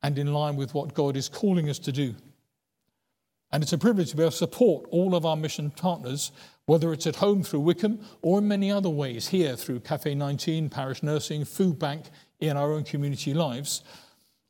and 0.03 0.17
in 0.17 0.33
line 0.33 0.55
with 0.55 0.73
what 0.73 0.93
God 0.93 1.17
is 1.17 1.27
calling 1.27 1.69
us 1.69 1.79
to 1.79 1.91
do. 1.91 2.15
And 3.51 3.61
it's 3.63 3.73
a 3.73 3.77
privilege 3.77 4.11
to 4.11 4.15
be 4.15 4.23
able 4.23 4.31
to 4.31 4.37
support 4.37 4.85
all 4.91 5.13
of 5.13 5.25
our 5.25 5.35
mission 5.35 5.71
partners, 5.71 6.31
whether 6.65 6.93
it's 6.93 7.07
at 7.07 7.17
home 7.17 7.43
through 7.43 7.59
Wickham 7.61 7.99
or 8.21 8.39
in 8.39 8.47
many 8.47 8.71
other 8.71 8.89
ways 8.89 9.27
here 9.27 9.55
through 9.55 9.81
Cafe 9.81 10.15
19, 10.15 10.69
Parish 10.69 11.03
Nursing, 11.03 11.43
Food 11.43 11.77
Bank, 11.77 12.05
in 12.39 12.57
our 12.57 12.71
own 12.71 12.83
community 12.83 13.33
lives, 13.33 13.83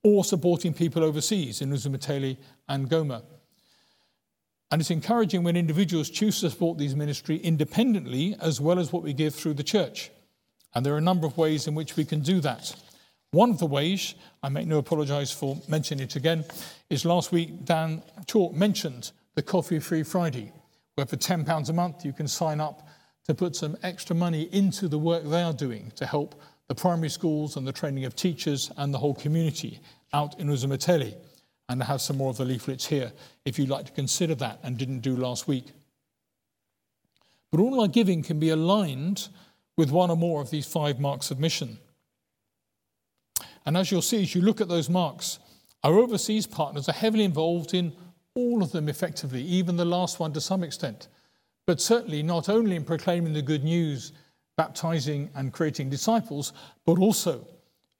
or 0.03 0.23
supporting 0.23 0.73
people 0.73 1.03
overseas 1.03 1.61
in 1.61 1.71
Uzumateli 1.71 2.37
and 2.69 2.89
Goma. 2.89 3.23
And 4.71 4.79
it's 4.79 4.89
encouraging 4.89 5.43
when 5.43 5.57
individuals 5.57 6.09
choose 6.09 6.39
to 6.39 6.49
support 6.49 6.77
these 6.77 6.95
ministry 6.95 7.37
independently 7.37 8.35
as 8.39 8.61
well 8.61 8.79
as 8.79 8.93
what 8.93 9.03
we 9.03 9.13
give 9.13 9.35
through 9.35 9.55
the 9.55 9.63
church. 9.63 10.09
And 10.73 10.85
there 10.85 10.93
are 10.93 10.99
a 10.99 11.01
number 11.01 11.27
of 11.27 11.37
ways 11.37 11.67
in 11.67 11.75
which 11.75 11.97
we 11.97 12.05
can 12.05 12.21
do 12.21 12.39
that. 12.39 12.73
One 13.33 13.49
of 13.49 13.59
the 13.59 13.65
ways, 13.65 14.15
I 14.43 14.49
make 14.49 14.67
no 14.67 14.77
apologize 14.77 15.31
for 15.31 15.57
mentioning 15.69 16.03
it 16.03 16.17
again, 16.17 16.43
is 16.89 17.05
last 17.05 17.31
week 17.31 17.63
Dan 17.63 18.03
Chalk 18.27 18.53
mentioned 18.53 19.11
the 19.35 19.41
Coffee 19.41 19.79
Free 19.79 20.03
Friday, 20.03 20.51
where 20.95 21.07
for 21.07 21.15
£10 21.15 21.69
a 21.69 21.73
month 21.73 22.03
you 22.03 22.11
can 22.11 22.27
sign 22.27 22.59
up 22.59 22.85
to 23.25 23.33
put 23.33 23.55
some 23.55 23.77
extra 23.83 24.13
money 24.13 24.49
into 24.51 24.89
the 24.89 24.99
work 24.99 25.23
they 25.23 25.43
are 25.43 25.53
doing 25.53 25.93
to 25.95 26.05
help 26.05 26.41
the 26.67 26.75
primary 26.75 27.07
schools 27.07 27.55
and 27.55 27.65
the 27.65 27.71
training 27.71 28.03
of 28.03 28.17
teachers 28.17 28.69
and 28.75 28.93
the 28.93 28.97
whole 28.97 29.15
community 29.15 29.79
out 30.11 30.37
in 30.37 30.47
Uzumateli. 30.47 31.15
And 31.69 31.81
I 31.81 31.85
have 31.85 32.01
some 32.01 32.17
more 32.17 32.31
of 32.31 32.37
the 32.37 32.43
leaflets 32.43 32.85
here 32.85 33.13
if 33.45 33.57
you'd 33.57 33.69
like 33.69 33.85
to 33.85 33.91
consider 33.93 34.35
that 34.35 34.59
and 34.61 34.77
didn't 34.77 34.99
do 34.99 35.15
last 35.15 35.47
week. 35.47 35.67
But 37.49 37.61
all 37.61 37.79
our 37.79 37.87
giving 37.87 38.23
can 38.23 38.39
be 38.39 38.49
aligned 38.49 39.29
with 39.77 39.89
one 39.89 40.09
or 40.09 40.17
more 40.17 40.41
of 40.41 40.49
these 40.49 40.65
five 40.65 40.99
marks 40.99 41.31
of 41.31 41.39
mission. 41.39 41.77
And 43.65 43.77
as 43.77 43.91
you'll 43.91 44.01
see, 44.01 44.23
as 44.23 44.35
you 44.35 44.41
look 44.41 44.61
at 44.61 44.67
those 44.67 44.89
marks, 44.89 45.39
our 45.83 45.97
overseas 45.97 46.47
partners 46.47 46.89
are 46.89 46.93
heavily 46.93 47.23
involved 47.23 47.73
in 47.73 47.93
all 48.35 48.63
of 48.63 48.71
them 48.71 48.87
effectively, 48.89 49.41
even 49.43 49.75
the 49.75 49.85
last 49.85 50.19
one 50.19 50.33
to 50.33 50.41
some 50.41 50.63
extent. 50.63 51.07
But 51.67 51.81
certainly 51.81 52.23
not 52.23 52.49
only 52.49 52.75
in 52.75 52.83
proclaiming 52.83 53.33
the 53.33 53.41
good 53.41 53.63
news 53.63 54.13
baptizing 54.57 55.29
and 55.35 55.53
creating 55.53 55.89
disciples, 55.89 56.53
but 56.85 56.99
also 56.99 57.47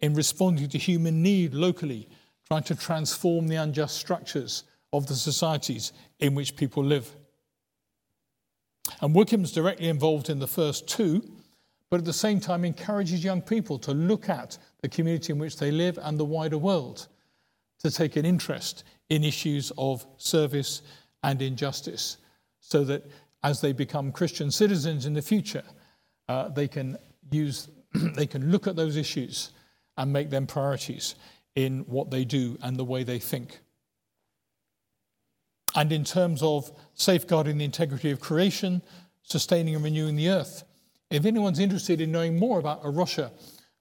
in 0.01 0.13
responding 0.13 0.69
to 0.69 0.77
human 0.77 1.21
need 1.21 1.53
locally, 1.53 2.07
trying 2.47 2.63
to 2.63 2.75
transform 2.75 3.47
the 3.47 3.55
unjust 3.55 3.97
structures 3.97 4.63
of 4.93 5.07
the 5.07 5.15
societies 5.15 5.93
in 6.19 6.35
which 6.35 6.55
people 6.55 6.83
live. 6.83 7.15
And 8.99 9.15
Wickham's 9.15 9.51
directly 9.51 9.87
involved 9.87 10.29
in 10.29 10.39
the 10.39 10.47
first 10.47 10.87
two, 10.87 11.23
but 11.91 11.99
at 11.99 12.05
the 12.05 12.13
same 12.13 12.39
time 12.39 12.63
encourages 12.63 13.21
young 13.21 13.41
people 13.41 13.77
to 13.77 13.91
look 13.91 14.29
at 14.29 14.57
the 14.81 14.87
community 14.87 15.33
in 15.33 15.39
which 15.39 15.57
they 15.57 15.71
live 15.71 15.99
and 16.01 16.17
the 16.17 16.25
wider 16.25 16.57
world, 16.57 17.09
to 17.79 17.91
take 17.91 18.15
an 18.15 18.25
interest 18.25 18.85
in 19.09 19.25
issues 19.25 19.73
of 19.77 20.07
service 20.15 20.83
and 21.21 21.41
injustice, 21.41 22.17
so 22.61 22.85
that 22.85 23.05
as 23.43 23.59
they 23.59 23.73
become 23.73 24.11
Christian 24.13 24.49
citizens 24.49 25.05
in 25.05 25.13
the 25.13 25.21
future, 25.21 25.63
uh, 26.29 26.47
they 26.47 26.67
can 26.67 26.97
use, 27.29 27.67
they 28.15 28.25
can 28.25 28.51
look 28.51 28.67
at 28.67 28.77
those 28.77 28.95
issues 28.95 29.51
and 29.97 30.13
make 30.13 30.29
them 30.29 30.47
priorities 30.47 31.15
in 31.55 31.79
what 31.81 32.09
they 32.09 32.23
do 32.23 32.57
and 32.63 32.77
the 32.77 32.85
way 32.85 33.03
they 33.03 33.19
think. 33.19 33.59
And 35.75 35.91
in 35.91 36.05
terms 36.05 36.41
of 36.41 36.71
safeguarding 36.93 37.57
the 37.57 37.65
integrity 37.65 38.11
of 38.11 38.21
creation, 38.21 38.81
sustaining 39.23 39.75
and 39.75 39.83
renewing 39.83 40.15
the 40.15 40.29
earth. 40.29 40.63
If 41.11 41.25
anyone's 41.25 41.59
interested 41.59 41.99
in 41.99 42.09
knowing 42.09 42.39
more 42.39 42.57
about 42.57 42.79
A 42.83 42.89
Rocha, 42.89 43.33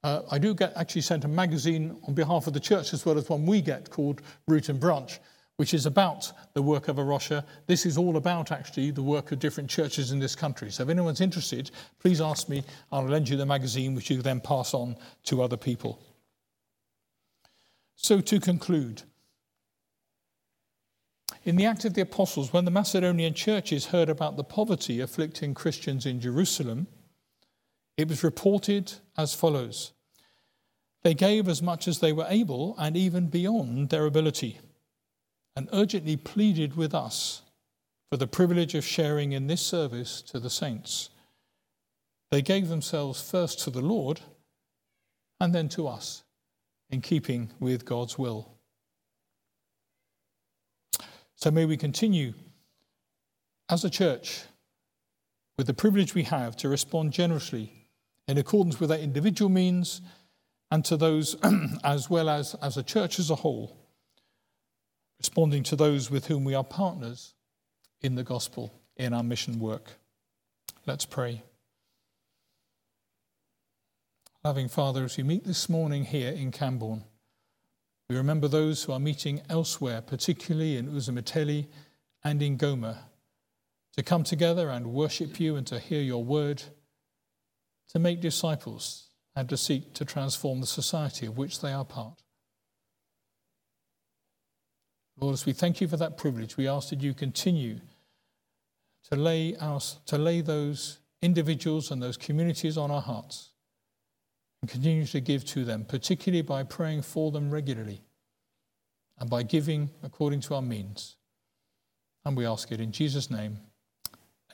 uh, 0.02 0.22
I 0.32 0.38
do 0.38 0.52
get 0.52 0.72
actually 0.76 1.02
sent 1.02 1.24
a 1.24 1.28
magazine 1.28 1.96
on 2.08 2.14
behalf 2.14 2.48
of 2.48 2.54
the 2.54 2.60
church 2.60 2.92
as 2.92 3.06
well 3.06 3.16
as 3.16 3.28
one 3.28 3.46
we 3.46 3.60
get 3.60 3.88
called 3.88 4.20
Root 4.48 4.68
and 4.68 4.80
Branch, 4.80 5.16
which 5.56 5.72
is 5.72 5.86
about 5.86 6.32
the 6.54 6.62
work 6.62 6.88
of 6.88 6.98
A 6.98 7.04
Rocha. 7.04 7.44
This 7.68 7.86
is 7.86 7.96
all 7.96 8.16
about 8.16 8.50
actually 8.50 8.90
the 8.90 9.02
work 9.02 9.30
of 9.30 9.38
different 9.38 9.70
churches 9.70 10.10
in 10.10 10.18
this 10.18 10.34
country. 10.34 10.72
So 10.72 10.82
if 10.82 10.88
anyone's 10.88 11.20
interested, 11.20 11.70
please 12.00 12.20
ask 12.20 12.48
me. 12.48 12.64
I'll 12.90 13.04
lend 13.04 13.28
you 13.28 13.36
the 13.36 13.46
magazine, 13.46 13.94
which 13.94 14.10
you 14.10 14.16
can 14.16 14.24
then 14.24 14.40
pass 14.40 14.74
on 14.74 14.96
to 15.26 15.40
other 15.40 15.56
people. 15.56 16.02
So 17.94 18.20
to 18.20 18.40
conclude, 18.40 19.02
in 21.44 21.54
the 21.54 21.66
Act 21.66 21.84
of 21.84 21.94
the 21.94 22.00
Apostles, 22.00 22.52
when 22.52 22.64
the 22.64 22.70
Macedonian 22.72 23.34
churches 23.34 23.86
heard 23.86 24.08
about 24.08 24.36
the 24.36 24.44
poverty 24.44 24.98
afflicting 25.00 25.54
Christians 25.54 26.06
in 26.06 26.20
Jerusalem, 26.20 26.88
it 28.00 28.08
was 28.08 28.24
reported 28.24 28.94
as 29.18 29.34
follows 29.34 29.92
They 31.02 31.12
gave 31.12 31.48
as 31.48 31.60
much 31.60 31.86
as 31.86 31.98
they 31.98 32.12
were 32.14 32.26
able 32.28 32.74
and 32.78 32.96
even 32.96 33.26
beyond 33.28 33.90
their 33.90 34.06
ability, 34.06 34.58
and 35.54 35.68
urgently 35.70 36.16
pleaded 36.16 36.76
with 36.76 36.94
us 36.94 37.42
for 38.10 38.16
the 38.16 38.26
privilege 38.26 38.74
of 38.74 38.86
sharing 38.86 39.32
in 39.32 39.46
this 39.46 39.60
service 39.60 40.22
to 40.22 40.40
the 40.40 40.48
saints. 40.48 41.10
They 42.30 42.40
gave 42.40 42.68
themselves 42.68 43.20
first 43.20 43.60
to 43.60 43.70
the 43.70 43.82
Lord 43.82 44.20
and 45.38 45.54
then 45.54 45.68
to 45.70 45.86
us, 45.86 46.22
in 46.88 47.02
keeping 47.02 47.50
with 47.60 47.84
God's 47.84 48.18
will. 48.18 48.48
So 51.34 51.50
may 51.50 51.66
we 51.66 51.76
continue 51.76 52.32
as 53.68 53.84
a 53.84 53.90
church 53.90 54.42
with 55.58 55.66
the 55.66 55.74
privilege 55.74 56.14
we 56.14 56.24
have 56.24 56.56
to 56.56 56.68
respond 56.68 57.12
generously 57.12 57.79
in 58.30 58.38
accordance 58.38 58.78
with 58.78 58.90
their 58.90 58.98
individual 59.00 59.50
means 59.50 60.00
and 60.70 60.84
to 60.84 60.96
those 60.96 61.36
as 61.84 62.08
well 62.08 62.28
as 62.28 62.54
as 62.62 62.76
a 62.76 62.82
church 62.82 63.18
as 63.18 63.28
a 63.28 63.34
whole, 63.34 63.76
responding 65.18 65.64
to 65.64 65.74
those 65.74 66.12
with 66.12 66.26
whom 66.26 66.44
we 66.44 66.54
are 66.54 66.62
partners 66.62 67.34
in 68.00 68.14
the 68.14 68.22
gospel, 68.22 68.72
in 68.96 69.12
our 69.12 69.24
mission 69.24 69.58
work. 69.58 69.98
Let's 70.86 71.04
pray. 71.04 71.42
Loving 74.44 74.68
Father, 74.68 75.04
as 75.04 75.16
we 75.16 75.24
meet 75.24 75.44
this 75.44 75.68
morning 75.68 76.04
here 76.04 76.30
in 76.30 76.52
Camborne, 76.52 77.02
we 78.08 78.16
remember 78.16 78.46
those 78.46 78.84
who 78.84 78.92
are 78.92 79.00
meeting 79.00 79.42
elsewhere, 79.50 80.00
particularly 80.00 80.76
in 80.76 80.86
Uzamateli 80.86 81.66
and 82.22 82.40
in 82.40 82.56
Goma, 82.56 82.98
to 83.96 84.04
come 84.04 84.22
together 84.22 84.70
and 84.70 84.92
worship 84.92 85.40
you 85.40 85.56
and 85.56 85.66
to 85.66 85.80
hear 85.80 86.00
your 86.00 86.22
word, 86.22 86.62
to 87.92 87.98
make 87.98 88.20
disciples 88.20 89.08
and 89.34 89.48
to 89.48 89.56
seek 89.56 89.92
to 89.94 90.04
transform 90.04 90.60
the 90.60 90.66
society 90.66 91.26
of 91.26 91.36
which 91.36 91.60
they 91.60 91.72
are 91.72 91.84
part. 91.84 92.22
Lord, 95.18 95.34
as 95.34 95.44
we 95.44 95.52
thank 95.52 95.80
you 95.80 95.88
for 95.88 95.96
that 95.98 96.16
privilege, 96.16 96.56
we 96.56 96.66
ask 96.66 96.90
that 96.90 97.02
you 97.02 97.12
continue 97.12 97.80
to 99.10 99.16
lay, 99.16 99.56
our, 99.60 99.80
to 100.06 100.18
lay 100.18 100.40
those 100.40 100.98
individuals 101.20 101.90
and 101.90 102.02
those 102.02 102.16
communities 102.16 102.78
on 102.78 102.90
our 102.90 103.02
hearts 103.02 103.50
and 104.62 104.70
continue 104.70 105.06
to 105.06 105.20
give 105.20 105.44
to 105.46 105.64
them, 105.64 105.84
particularly 105.84 106.42
by 106.42 106.62
praying 106.62 107.02
for 107.02 107.30
them 107.30 107.50
regularly 107.50 108.02
and 109.18 109.28
by 109.28 109.42
giving 109.42 109.90
according 110.02 110.40
to 110.40 110.54
our 110.54 110.62
means. 110.62 111.16
And 112.24 112.36
we 112.36 112.46
ask 112.46 112.70
it 112.72 112.80
in 112.80 112.92
Jesus' 112.92 113.30
name. 113.30 113.58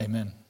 Amen. 0.01 0.46